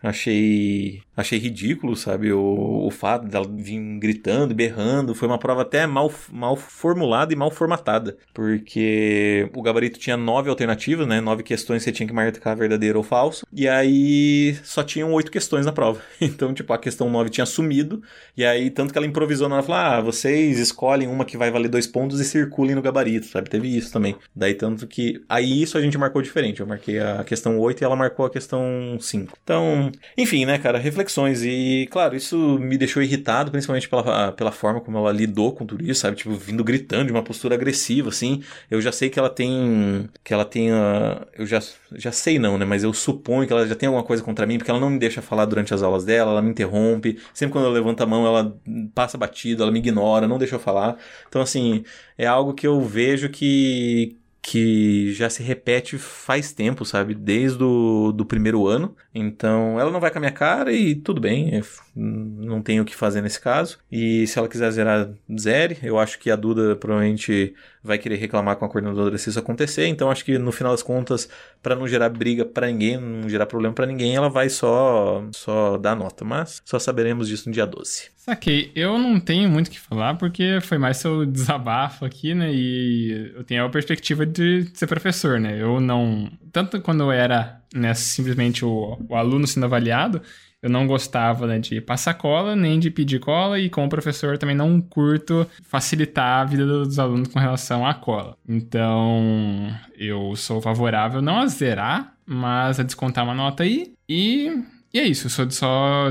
achei. 0.02 1.02
Achei 1.16 1.38
ridículo, 1.38 1.94
sabe? 1.94 2.32
O, 2.32 2.86
o 2.86 2.90
fato 2.90 3.28
dela 3.28 3.46
vir 3.48 3.80
gritando, 4.00 4.52
berrando. 4.52 5.14
Foi 5.14 5.28
uma 5.28 5.38
prova 5.38 5.62
até 5.62 5.86
mal, 5.86 6.12
mal 6.32 6.56
formulada 6.56 7.32
e 7.32 7.36
mal 7.36 7.52
formatada 7.52 8.16
porque 8.32 9.48
o 9.54 9.62
gabarito 9.62 9.98
tinha 9.98 10.16
nove 10.16 10.50
alternativas, 10.50 11.06
né? 11.06 11.20
Nove 11.20 11.42
questões 11.42 11.82
que 11.82 11.84
você 11.84 11.92
tinha 11.92 12.06
que 12.06 12.12
marcar 12.12 12.54
verdadeiro 12.54 12.98
ou 12.98 13.04
falso. 13.04 13.46
E 13.52 13.68
aí 13.68 14.56
só 14.64 14.82
tinham 14.82 15.12
oito 15.12 15.30
questões 15.30 15.64
na 15.66 15.72
prova. 15.72 16.00
Então, 16.34 16.52
tipo, 16.54 16.72
a 16.72 16.78
questão 16.78 17.08
nove 17.10 17.30
tinha 17.30 17.46
sumido. 17.46 18.02
E 18.36 18.44
aí, 18.44 18.70
tanto 18.70 18.92
que 18.92 18.98
ela 18.98 19.06
improvisou, 19.06 19.46
ela 19.48 19.62
falou: 19.62 19.80
ah, 19.80 20.00
vocês 20.00 20.58
escolhem 20.58 21.06
uma 21.06 21.24
que 21.24 21.36
vai 21.36 21.50
valer 21.50 21.68
dois 21.68 21.86
pontos 21.86 22.18
e 22.18 22.24
circulem 22.24 22.74
no 22.74 22.82
gabarito, 22.82 23.26
sabe? 23.26 23.48
Teve 23.48 23.76
isso 23.76 23.92
também. 23.92 24.16
Daí, 24.34 24.54
tanto 24.54 24.86
que. 24.86 25.22
Aí 25.28 25.62
isso 25.62 25.76
a 25.78 25.80
gente 25.80 25.98
marcou 25.98 26.22
diferente. 26.22 26.60
Eu 26.60 26.66
marquei 26.66 26.98
a 26.98 27.22
questão 27.24 27.58
8 27.58 27.82
e 27.82 27.84
ela 27.84 27.94
marcou 27.94 28.26
a 28.26 28.30
questão 28.30 28.96
5. 28.98 29.38
Então, 29.44 29.92
enfim, 30.16 30.44
né, 30.44 30.58
cara? 30.58 30.78
Reflexões. 30.78 31.42
E, 31.44 31.86
claro, 31.90 32.16
isso 32.16 32.58
me 32.58 32.76
deixou 32.76 33.02
irritado, 33.02 33.50
principalmente 33.50 33.88
pela, 33.88 34.32
pela 34.32 34.50
forma 34.50 34.80
como 34.80 34.98
ela 34.98 35.12
lidou 35.12 35.52
com 35.52 35.66
tudo 35.66 35.84
isso, 35.84 36.00
sabe? 36.00 36.16
Tipo, 36.16 36.34
vindo 36.34 36.64
gritando 36.64 37.06
de 37.06 37.12
uma 37.12 37.22
postura 37.22 37.54
agressiva, 37.54 38.10
assim. 38.14 38.42
Eu 38.70 38.80
já 38.80 38.92
sei 38.92 39.10
que 39.10 39.18
ela 39.18 39.30
tem. 39.30 40.08
Que 40.22 40.32
ela 40.32 40.44
tem. 40.44 40.72
Uh, 40.72 41.26
eu 41.34 41.46
já, 41.46 41.60
já 41.92 42.12
sei 42.12 42.38
não, 42.38 42.56
né? 42.58 42.64
Mas 42.64 42.84
eu 42.84 42.92
suponho 42.92 43.46
que 43.46 43.52
ela 43.52 43.66
já 43.66 43.74
tem 43.74 43.86
alguma 43.86 44.04
coisa 44.04 44.22
contra 44.22 44.46
mim, 44.46 44.58
porque 44.58 44.70
ela 44.70 44.80
não 44.80 44.90
me 44.90 44.98
deixa 44.98 45.22
falar 45.22 45.44
durante 45.46 45.74
as 45.74 45.82
aulas 45.82 46.04
dela, 46.04 46.32
ela 46.32 46.42
me 46.42 46.50
interrompe. 46.50 47.18
Sempre 47.32 47.52
quando 47.52 47.66
eu 47.66 47.72
levanto 47.72 48.02
a 48.02 48.06
mão, 48.06 48.26
ela 48.26 48.56
passa 48.94 49.18
batido, 49.18 49.62
ela 49.62 49.72
me 49.72 49.78
ignora, 49.78 50.28
não 50.28 50.38
deixa 50.38 50.56
eu 50.56 50.60
falar. 50.60 50.96
Então, 51.28 51.42
assim, 51.42 51.84
é 52.16 52.26
algo 52.26 52.54
que 52.54 52.66
eu 52.66 52.80
vejo 52.80 53.28
que 53.28 54.16
que 54.44 55.10
já 55.14 55.30
se 55.30 55.42
repete 55.42 55.96
faz 55.96 56.52
tempo, 56.52 56.84
sabe? 56.84 57.14
Desde 57.14 57.64
o 57.64 58.12
do 58.12 58.26
primeiro 58.26 58.66
ano. 58.66 58.94
Então, 59.14 59.80
ela 59.80 59.90
não 59.90 60.00
vai 60.00 60.10
com 60.10 60.18
a 60.18 60.20
minha 60.20 60.32
cara 60.32 60.70
e 60.70 60.94
tudo 60.94 61.18
bem, 61.18 61.62
não 61.96 62.60
tenho 62.60 62.82
o 62.82 62.84
que 62.84 62.94
fazer 62.94 63.22
nesse 63.22 63.40
caso. 63.40 63.78
E 63.90 64.26
se 64.26 64.38
ela 64.38 64.46
quiser 64.46 64.70
zerar, 64.70 65.10
zere. 65.40 65.78
Eu 65.82 65.98
acho 65.98 66.18
que 66.18 66.30
a 66.30 66.36
Duda 66.36 66.76
provavelmente 66.76 67.54
vai 67.84 67.98
querer 67.98 68.16
reclamar 68.16 68.56
com 68.56 68.64
a 68.64 68.68
coordenadora 68.68 69.18
se 69.18 69.28
isso 69.28 69.38
acontecer. 69.38 69.86
Então, 69.86 70.10
acho 70.10 70.24
que 70.24 70.38
no 70.38 70.50
final 70.50 70.72
das 70.72 70.82
contas, 70.82 71.28
para 71.62 71.76
não 71.76 71.86
gerar 71.86 72.08
briga 72.08 72.44
para 72.44 72.66
ninguém, 72.66 72.96
não 72.98 73.28
gerar 73.28 73.44
problema 73.44 73.74
para 73.74 73.86
ninguém, 73.86 74.16
ela 74.16 74.30
vai 74.30 74.48
só 74.48 75.22
só 75.32 75.76
dar 75.76 75.94
nota. 75.94 76.24
Mas 76.24 76.62
só 76.64 76.78
saberemos 76.78 77.28
disso 77.28 77.48
no 77.48 77.52
dia 77.52 77.66
12. 77.66 78.14
Saquei. 78.16 78.72
Eu 78.74 78.96
não 78.96 79.20
tenho 79.20 79.50
muito 79.50 79.66
o 79.66 79.70
que 79.70 79.78
falar, 79.78 80.14
porque 80.14 80.58
foi 80.62 80.78
mais 80.78 80.96
seu 80.96 81.26
desabafo 81.26 82.06
aqui, 82.06 82.34
né? 82.34 82.50
E 82.54 83.32
eu 83.36 83.44
tenho 83.44 83.66
a 83.66 83.68
perspectiva 83.68 84.24
de 84.24 84.66
ser 84.72 84.86
professor, 84.86 85.38
né? 85.38 85.60
Eu 85.60 85.78
não. 85.78 86.32
Tanto 86.50 86.80
quando 86.80 87.02
eu 87.02 87.12
era 87.12 87.60
né, 87.74 87.92
simplesmente 87.92 88.64
o, 88.64 88.96
o 89.08 89.14
aluno 89.14 89.46
sendo 89.46 89.66
avaliado, 89.66 90.22
eu 90.64 90.70
não 90.70 90.86
gostava 90.86 91.46
né, 91.46 91.58
de 91.58 91.78
passar 91.78 92.14
cola, 92.14 92.56
nem 92.56 92.80
de 92.80 92.90
pedir 92.90 93.20
cola, 93.20 93.60
e 93.60 93.68
como 93.68 93.86
professor 93.86 94.38
também 94.38 94.56
não 94.56 94.80
curto 94.80 95.46
facilitar 95.62 96.40
a 96.40 96.44
vida 96.46 96.64
dos 96.64 96.98
alunos 96.98 97.28
com 97.28 97.38
relação 97.38 97.86
à 97.86 97.92
cola. 97.92 98.34
Então, 98.48 99.70
eu 99.94 100.34
sou 100.36 100.62
favorável 100.62 101.20
não 101.20 101.36
a 101.36 101.46
zerar, 101.48 102.14
mas 102.24 102.80
a 102.80 102.82
descontar 102.82 103.24
uma 103.24 103.34
nota 103.34 103.62
aí. 103.62 103.92
E, 104.08 104.50
e 104.94 104.98
é 104.98 105.02
isso, 105.02 105.26
eu 105.26 105.30
sou 105.30 105.50
só 105.50 106.10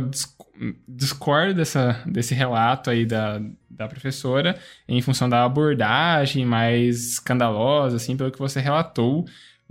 discordo 0.87 1.55
dessa, 1.55 1.99
desse 2.05 2.35
relato 2.35 2.91
aí 2.91 3.07
da, 3.07 3.41
da 3.67 3.87
professora 3.87 4.55
em 4.87 5.01
função 5.01 5.27
da 5.27 5.43
abordagem 5.43 6.45
mais 6.45 7.13
escandalosa, 7.13 7.95
assim, 7.95 8.15
pelo 8.15 8.29
que 8.29 8.37
você 8.37 8.59
relatou. 8.59 9.25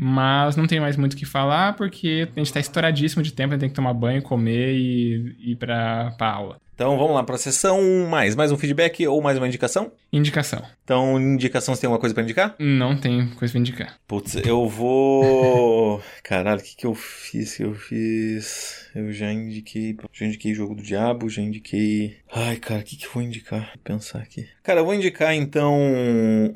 Mas 0.05 0.57
não 0.57 0.67
tem 0.67 0.81
mais 0.81 0.97
muito 0.97 1.12
o 1.12 1.17
que 1.17 1.25
falar, 1.25 1.77
porque 1.77 2.29
a 2.35 2.41
gente 2.41 2.49
está 2.49 2.59
estouradíssimo 2.59 3.23
de 3.23 3.33
tempo, 3.33 3.51
a 3.51 3.55
gente 3.55 3.61
tem 3.61 3.69
que 3.69 3.75
tomar 3.77 3.95
banho, 3.95 4.21
comer 4.21 4.75
e 4.75 5.53
ir 5.53 5.57
para 5.57 6.12
a 6.19 6.27
aula. 6.27 6.61
Então 6.74 6.96
vamos 6.96 7.14
lá 7.14 7.22
para 7.22 7.35
a 7.35 7.38
sessão 7.38 7.82
mais. 8.08 8.35
Mais 8.35 8.50
um 8.50 8.56
feedback 8.56 9.06
ou 9.06 9.20
mais 9.20 9.37
uma 9.37 9.46
indicação? 9.46 9.92
Indicação. 10.11 10.62
Então, 10.82 11.20
indicação, 11.20 11.74
você 11.74 11.82
tem 11.82 11.87
alguma 11.87 12.00
coisa 12.00 12.14
para 12.14 12.24
indicar? 12.24 12.54
Não 12.58 12.96
tem 12.96 13.28
coisa 13.37 13.52
para 13.52 13.61
indicar. 13.61 14.00
Putz, 14.08 14.37
eu 14.37 14.66
vou. 14.66 16.02
Caralho, 16.24 16.61
o 16.61 16.62
que, 16.62 16.74
que 16.74 16.87
eu 16.87 16.94
fiz? 16.94 17.56
Que 17.56 17.64
eu 17.64 17.74
fiz. 17.74 18.88
Eu 18.94 19.12
já 19.12 19.30
indiquei. 19.30 19.94
Já 20.12 20.24
indiquei 20.24 20.54
Jogo 20.54 20.74
do 20.74 20.82
Diabo, 20.82 21.28
já 21.28 21.42
indiquei. 21.42 22.16
Ai, 22.32 22.56
cara, 22.56 22.80
o 22.80 22.85
que, 22.85 22.96
que 22.96 23.06
eu 23.06 23.12
vou 23.12 23.22
indicar? 23.22 23.70
Vou 23.74 23.82
pensar 23.85 24.20
aqui. 24.20 24.48
Cara, 24.62 24.80
eu 24.80 24.85
vou 24.85 24.94
indicar 24.94 25.35
então 25.35 25.78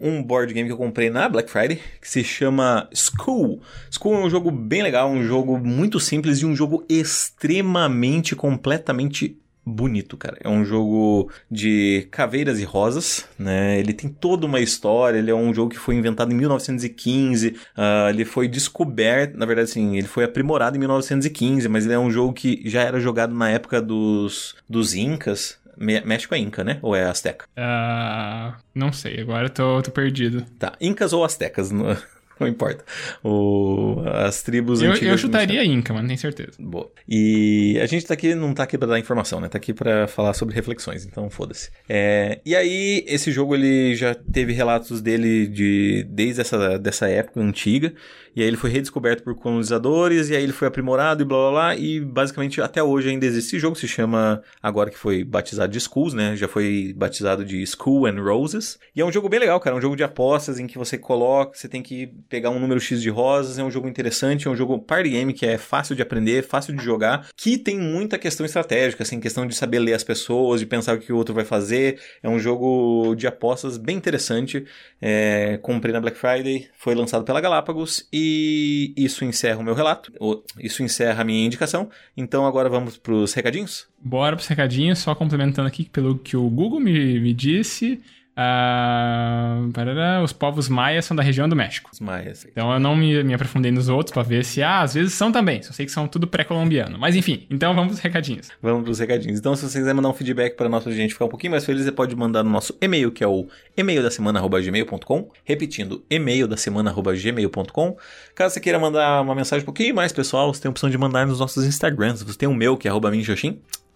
um 0.01 0.23
board 0.23 0.53
game 0.55 0.67
que 0.67 0.73
eu 0.73 0.79
comprei 0.79 1.11
na 1.11 1.29
Black 1.29 1.51
Friday, 1.51 1.79
que 2.01 2.09
se 2.09 2.25
chama 2.25 2.89
School. 2.95 3.61
School 3.91 4.15
é 4.15 4.25
um 4.25 4.31
jogo 4.31 4.51
bem 4.51 4.83
legal, 4.83 5.11
um 5.11 5.23
jogo 5.23 5.59
muito 5.59 6.01
simples 6.01 6.39
e 6.39 6.47
um 6.47 6.57
jogo 6.57 6.85
extremamente, 6.89 8.35
completamente 8.35 9.39
bonito, 9.67 10.17
cara. 10.17 10.39
É 10.41 10.49
um 10.49 10.65
jogo 10.65 11.31
de 11.51 12.07
caveiras 12.13 12.61
e 12.61 12.65
rosas, 12.65 13.29
né? 13.37 13.79
Ele 13.81 13.93
tem 13.93 14.09
toda 14.09 14.47
uma 14.47 14.61
história. 14.61 15.19
Ele 15.19 15.31
é 15.31 15.35
um 15.35 15.53
jogo 15.53 15.71
que 15.71 15.79
foi 15.79 15.97
inventado 15.97 16.33
em 16.33 16.37
1915. 16.37 17.49
Uh, 17.49 17.55
ah, 17.77 18.11
ele 18.11 18.25
foi 18.25 18.47
descoberto, 18.47 19.37
na 19.37 19.45
verdade, 19.45 19.71
assim, 19.71 19.97
ele 19.99 20.07
foi 20.07 20.23
aprimorado 20.23 20.77
em 20.77 20.79
1915, 20.79 21.69
mas 21.69 21.85
ele 21.85 21.95
é 21.95 21.99
um 21.99 22.11
jogo 22.11 22.33
que 22.33 22.63
já 22.65 22.83
era 22.83 23.01
jogado 23.01 23.35
na 23.35 23.51
época 23.51 23.83
dos, 23.83 24.55
dos 24.69 24.95
Incas. 24.95 25.59
México 25.77 26.35
é 26.35 26.39
Inca, 26.39 26.65
né? 26.65 26.79
Ou 26.81 26.97
é 26.97 27.05
Azteca? 27.05 27.45
Uh, 27.55 28.57
não 28.75 28.93
sei, 28.93 29.21
agora 29.21 29.47
eu 29.47 29.51
tô, 29.51 29.83
tô 29.83 29.91
perdido. 29.91 30.43
Tá, 30.59 30.73
Incas 30.81 31.13
ou 31.13 31.23
Aztecas? 31.23 31.71
Não 32.41 32.47
importa. 32.47 32.85
O, 33.25 34.03
as 34.07 34.43
tribos 34.43 34.83
eu, 34.83 34.91
antigas. 34.91 35.11
Eu 35.11 35.19
chutaria 35.19 35.65
Inca, 35.65 35.93
mano, 35.95 36.07
tenho 36.07 36.19
certeza. 36.19 36.53
Boa. 36.59 36.91
E 37.09 37.79
a 37.81 37.87
gente 37.87 38.05
tá 38.05 38.15
aqui, 38.15 38.35
não 38.35 38.53
tá 38.53 38.63
aqui 38.63 38.77
pra 38.77 38.87
dar 38.87 38.99
informação, 38.99 39.41
né? 39.41 39.49
Tá 39.49 39.59
aqui 39.59 39.73
pra 39.73 40.07
falar 40.07 40.35
sobre 40.35 40.55
reflexões, 40.55 41.07
então 41.07 41.31
foda-se. 41.31 41.71
É, 41.89 42.41
e 42.45 42.55
aí, 42.55 43.05
esse 43.07 43.33
jogo 43.33 43.55
ele 43.55 43.95
já 43.95 44.15
teve 44.15 44.53
relatos 44.53 45.01
dele 45.01 45.47
de 45.47 46.07
desde 46.11 46.41
essa 46.41 46.79
dessa 46.79 47.09
época 47.09 47.41
antiga. 47.41 47.93
E 48.37 48.43
aí 48.43 48.49
ele 48.49 48.59
foi 48.59 48.69
redescoberto 48.69 49.23
por 49.23 49.35
colonizadores, 49.35 50.29
e 50.29 50.37
aí 50.37 50.43
ele 50.43 50.53
foi 50.53 50.69
aprimorado 50.69 51.23
e 51.23 51.25
blá 51.25 51.39
blá 51.39 51.51
blá. 51.51 51.77
E 51.77 52.01
basicamente 52.01 52.61
até 52.61 52.83
hoje 52.83 53.09
ainda 53.09 53.25
existe 53.25 53.49
esse 53.49 53.59
jogo, 53.59 53.77
se 53.77 53.89
chama, 53.89 54.43
agora 54.63 54.91
que 54.91 54.99
foi 54.99 55.25
batizado 55.25 55.73
de 55.73 55.81
Schools, 55.81 56.13
né? 56.13 56.37
Já 56.37 56.47
foi 56.47 56.93
batizado 56.95 57.47
de 57.47 57.65
School 57.67 58.05
and 58.07 58.23
Roses. 58.23 58.79
E 58.95 59.01
é 59.01 59.05
um 59.07 59.11
jogo 59.11 59.31
bem 59.31 59.41
legal, 59.41 59.59
cara. 59.59 59.75
É 59.75 59.79
um 59.79 59.81
jogo 59.81 59.97
de 59.97 60.05
apostas 60.05 60.59
em 60.59 60.67
que 60.67 60.77
você 60.77 60.99
coloca, 60.99 61.57
você 61.57 61.67
tem 61.67 61.83
que 61.83 62.13
pegar 62.29 62.51
um 62.51 62.59
número 62.59 62.81
X 62.81 63.01
de 63.01 63.11
rosas. 63.11 63.59
É 63.59 63.65
um 63.65 63.71
jogo 63.71 63.89
interessante, 63.89 64.47
é 64.47 64.51
um 64.51 64.57
jogo 64.57 64.79
party 64.79 65.11
game 65.11 65.33
que 65.33 65.47
é 65.47 65.59
fácil 65.59 65.95
de 65.95 66.03
aprender, 66.03 66.43
fácil 66.43 66.75
de 66.75 66.83
jogar, 66.83 67.29
que 67.37 67.59
tem 67.59 67.79
muita 67.79 68.19
questão 68.19 68.45
estratégica, 68.45 69.03
assim, 69.03 69.21
questão 69.21 69.47
de 69.47 69.55
saber 69.55 69.79
ler 69.79 69.95
as 69.95 70.05
pessoas, 70.05 70.61
de 70.61 70.67
pensar 70.67 70.97
o 70.97 70.99
que 70.99 71.13
o 71.13 71.17
outro 71.17 71.35
vai 71.35 71.45
fazer. 71.45 72.01
É 72.23 72.29
um 72.29 72.39
jogo 72.39 73.15
de 73.15 73.27
apostas 73.27 73.77
bem 73.77 73.97
interessante. 73.97 74.65
É, 75.01 75.59
comprei 75.63 75.93
na 75.93 76.01
Black 76.01 76.19
Friday, 76.19 76.69
foi 76.77 76.95
lançado 76.95 77.25
pela 77.25 77.41
Galápagos 77.41 78.07
e 78.13 78.93
isso 78.97 79.25
encerra 79.25 79.59
o 79.59 79.63
meu 79.65 79.75
relato, 79.75 80.13
isso 80.59 80.83
encerra 80.83 81.23
a 81.23 81.25
minha 81.25 81.45
indicação. 81.45 81.89
Então 82.17 82.47
agora 82.47 82.69
vamos 82.69 82.97
para 82.97 83.13
os 83.13 83.33
recadinhos? 83.35 83.87
Bora 83.99 84.37
para 84.37 84.43
os 84.43 84.49
recadinhos, 84.49 84.99
só 84.99 85.15
complementando 85.15 85.69
aqui 85.69 85.85
pelo 85.85 86.19
que 86.19 86.37
o 86.37 86.49
Google 86.49 86.81
me, 86.81 87.21
me 87.21 87.33
disse. 87.33 88.01
Uh, 88.39 89.73
parará, 89.73 90.23
os 90.23 90.31
povos 90.31 90.69
maias 90.69 91.07
são 91.07 91.17
da 91.17 91.23
região 91.23 91.49
do 91.49 91.57
México. 91.57 91.89
Os 91.91 92.01
maias. 92.01 92.45
Então 92.45 92.71
eu 92.71 92.79
não 92.79 92.95
me, 92.95 93.25
me 93.25 93.33
aprofundei 93.33 93.73
nos 93.73 93.89
outros 93.89 94.13
para 94.13 94.23
ver 94.23 94.45
se, 94.45 94.63
ah, 94.63 94.83
às 94.83 94.93
vezes 94.93 95.15
são 95.15 95.33
também. 95.33 95.63
Só 95.63 95.73
sei 95.73 95.87
que 95.87 95.93
são 95.93 96.07
tudo 96.07 96.27
pré-colombiano. 96.27 96.99
Mas 96.99 97.17
enfim, 97.17 97.47
então 97.49 97.75
vamos 97.75 97.93
pros 97.93 98.01
recadinhos. 98.01 98.51
Vamos 98.61 98.85
pros 98.85 98.99
recadinhos. 98.99 99.39
Então, 99.39 99.57
se 99.57 99.67
você 99.67 99.79
quiser 99.79 99.95
mandar 99.95 100.11
um 100.11 100.13
feedback 100.13 100.55
para 100.55 100.69
nossa 100.69 100.93
gente 100.93 101.15
ficar 101.15 101.25
um 101.25 101.29
pouquinho 101.31 101.53
mais 101.53 101.65
feliz, 101.65 101.85
você 101.85 101.93
pode 101.93 102.15
mandar 102.15 102.43
no 102.43 102.51
nosso 102.51 102.77
e-mail, 102.79 103.11
que 103.11 103.25
é 103.25 103.27
o 103.27 103.49
e-mail 103.75 104.03
da 104.03 104.11
semana@gmail.com. 104.11 105.31
Repetindo, 105.43 106.05
e-mail 106.11 106.47
da 106.47 106.59
semana@gmail.com. 106.59 107.97
Caso 108.35 108.53
você 108.53 108.61
queira 108.61 108.79
mandar 108.79 109.23
uma 109.23 109.35
mensagem 109.35 109.63
um 109.63 109.67
pouquinho 109.67 109.95
mais 109.95 110.13
pessoal, 110.13 110.53
você 110.53 110.61
tem 110.61 110.69
a 110.69 110.71
opção 110.71 110.91
de 110.91 110.99
mandar 110.99 111.27
nos 111.27 111.41
nossos 111.41 111.65
Instagrams. 111.65 112.23
Você 112.23 112.37
tem 112.37 112.49
o 112.49 112.55
meu, 112.55 112.77
que 112.77 112.87
é 112.87 112.91
arroba. 112.91 113.11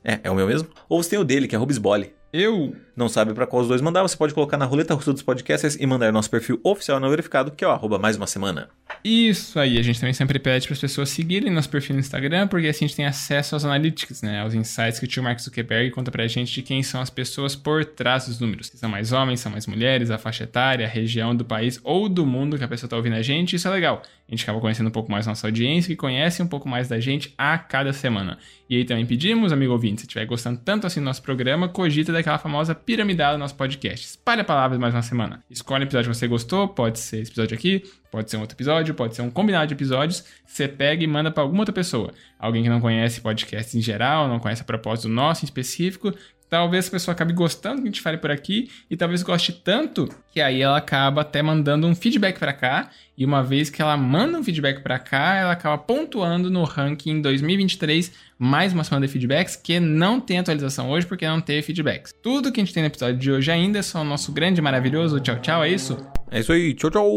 É, 0.03 0.21
é 0.25 0.31
o 0.31 0.35
meu 0.35 0.47
mesmo. 0.47 0.69
Ou 0.89 1.03
você 1.03 1.11
tem 1.11 1.19
o 1.19 1.25
dele, 1.25 1.47
que 1.47 1.55
é 1.55 1.59
arroba 1.59 1.73
esbole. 1.73 2.20
Eu 2.33 2.77
não 2.97 3.09
sabe 3.09 3.33
para 3.35 3.47
qual 3.47 3.63
os 3.63 3.69
dois 3.69 3.81
mandar, 3.81 4.03
você 4.03 4.17
pode 4.17 4.35
colocar 4.35 4.57
na 4.57 4.65
roleta 4.65 4.95
russa 4.95 5.13
dos 5.13 5.23
podcasts 5.23 5.77
e 5.81 5.87
mandar 5.87 6.13
nosso 6.13 6.31
perfil 6.31 6.61
oficial 6.63 7.01
não 7.01 7.09
verificado, 7.09 7.51
que 7.51 7.65
é 7.65 7.67
o 7.67 7.71
arroba 7.71 7.99
mais 7.99 8.17
uma 8.17 8.27
semana. 8.27 8.69
Isso 9.03 9.59
aí, 9.59 9.79
a 9.79 9.83
gente 9.83 9.99
também 9.99 10.13
sempre 10.13 10.39
pede 10.39 10.67
para 10.67 10.75
as 10.75 10.81
pessoas 10.81 11.09
seguirem 11.09 11.51
nosso 11.51 11.71
perfil 11.71 11.95
no 11.95 12.01
Instagram, 12.01 12.47
porque 12.47 12.69
assim 12.69 12.85
a 12.85 12.89
gente 12.89 12.97
tem 12.97 13.07
acesso 13.07 13.55
aos 13.55 13.65
analytics, 13.65 14.21
né? 14.21 14.43
Aos 14.43 14.53
insights 14.53 14.99
que 14.99 15.07
o 15.07 15.09
tio 15.09 15.23
Mark 15.23 15.41
Zuckerberg 15.41 15.91
conta 15.91 16.11
pra 16.11 16.27
gente 16.27 16.53
de 16.53 16.63
quem 16.63 16.83
são 16.83 17.01
as 17.01 17.09
pessoas 17.09 17.57
por 17.57 17.85
trás 17.85 18.27
dos 18.27 18.39
números. 18.39 18.67
Se 18.67 18.77
são 18.77 18.91
mais 18.91 19.13
homens, 19.13 19.41
são 19.41 19.51
mais 19.51 19.67
mulheres, 19.67 20.11
a 20.11 20.19
faixa 20.19 20.45
etária, 20.45 20.85
a 20.85 20.89
região 20.89 21.35
do 21.35 21.45
país 21.45 21.81
ou 21.83 22.09
do 22.09 22.27
mundo 22.27 22.59
que 22.59 22.65
a 22.65 22.69
pessoa 22.69 22.91
tá 22.91 22.97
ouvindo 22.97 23.17
a 23.17 23.23
gente, 23.23 23.57
isso 23.57 23.67
é 23.67 23.71
legal. 23.71 24.03
A 24.29 24.31
gente 24.31 24.45
acaba 24.45 24.61
conhecendo 24.61 24.89
um 24.89 24.93
pouco 24.93 25.11
mais 25.11 25.27
nossa 25.27 25.47
audiência, 25.47 25.89
que 25.89 25.97
conhece 25.97 26.41
um 26.43 26.47
pouco 26.47 26.69
mais 26.69 26.87
da 26.87 27.01
gente 27.01 27.35
a 27.37 27.59
cada 27.59 27.93
semana. 27.93 28.39
E 28.69 28.77
aí 28.77 28.85
também 28.85 29.05
pedimos, 29.05 29.53
amigo 29.53 29.73
ouvinte, 29.73 30.03
se 30.03 30.07
estiver 30.07 30.25
gostando 30.27 30.61
tanto 30.65 30.87
assim 30.87 31.01
do 31.01 31.05
nosso 31.05 31.21
programa, 31.23 31.69
cogita 31.69 32.13
daquela 32.21 32.39
famosa 32.39 32.75
piramidada 32.75 33.37
do 33.37 33.39
nosso 33.41 33.55
podcast. 33.55 34.07
Espalha 34.07 34.45
palavras 34.45 34.79
mais 34.79 34.95
uma 34.95 35.03
semana. 35.03 35.43
Escolhe 35.51 35.85
o 35.85 35.87
episódio 35.87 36.11
que 36.11 36.17
você 36.17 36.29
gostou, 36.29 36.69
pode 36.69 36.99
ser 36.99 37.21
esse 37.21 37.31
episódio 37.31 37.57
aqui, 37.57 37.83
pode 38.11 38.31
ser 38.31 38.37
um 38.37 38.41
outro 38.41 38.55
episódio, 38.55 38.95
pode 38.95 39.15
ser 39.15 39.23
um 39.23 39.31
combinado 39.31 39.67
de 39.67 39.75
episódios. 39.75 40.25
Você 40.47 40.69
pega 40.69 41.03
e 41.03 41.07
manda 41.07 41.31
para 41.31 41.43
alguma 41.43 41.63
outra 41.63 41.73
pessoa. 41.73 42.13
Alguém 42.39 42.63
que 42.63 42.69
não 42.69 42.81
conhece 42.81 43.21
podcast 43.21 43.77
em 43.77 43.81
geral, 43.81 44.29
não 44.29 44.39
conhece 44.39 44.63
a 44.63 44.65
propósito 44.65 45.09
nosso 45.09 45.45
em 45.45 45.47
específico, 45.47 46.15
talvez 46.51 46.89
a 46.89 46.91
pessoa 46.91 47.13
acabe 47.13 47.33
gostando 47.33 47.77
do 47.77 47.83
que 47.83 47.89
a 47.89 47.91
gente 47.93 48.01
fale 48.03 48.19
por 48.19 48.31
aqui 48.31 48.69
e 48.91 48.97
talvez 48.97 49.23
goste 49.23 49.53
tanto 49.53 50.09
que 50.33 50.41
aí 50.41 50.61
ela 50.61 50.77
acaba 50.77 51.23
até 51.23 51.41
mandando 51.41 51.87
um 51.87 51.95
feedback 51.95 52.39
para 52.39 52.53
cá 52.53 52.91
e 53.17 53.25
uma 53.25 53.43
vez 53.43 53.71
que 53.71 53.81
ela 53.81 53.97
manda 53.97 54.37
um 54.37 54.43
feedback 54.43 54.83
para 54.83 54.99
cá, 54.99 55.37
ela 55.37 55.53
acaba 55.53 55.79
pontuando 55.79 56.51
no 56.51 56.65
ranking 56.65 57.23
2023 57.23 58.13
mais 58.39 58.73
uma 58.73 58.83
semana 58.83 59.07
de 59.07 59.13
feedbacks 59.13 59.55
que 59.55 59.79
não 59.79 60.21
tem 60.21 60.39
atualização 60.39 60.91
hoje 60.91 61.07
porque 61.07 61.27
não 61.27 61.41
teve 61.41 61.63
feedbacks. 61.63 62.13
Tudo 62.23 62.51
que 62.51 62.61
a 62.61 62.65
gente 62.65 62.75
tem 62.75 62.83
no 62.83 62.89
episódio 62.89 63.17
de 63.17 63.31
hoje 63.31 63.51
ainda 63.51 63.79
é 63.79 63.83
só 63.83 64.01
o 64.01 64.05
nosso 64.05 64.33
grande 64.33 64.61
maravilhoso 64.61 65.21
tchau 65.21 65.39
tchau, 65.39 65.63
é 65.63 65.69
isso? 65.69 65.97
É 66.31 66.41
isso 66.41 66.53
aí, 66.53 66.75
tchau 66.75 66.91
tchau. 66.91 67.09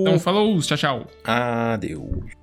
Então 0.00 0.18
falou, 0.18 0.58
tchau 0.60 0.76
tchau. 0.76 1.06
Adeus. 1.24 2.41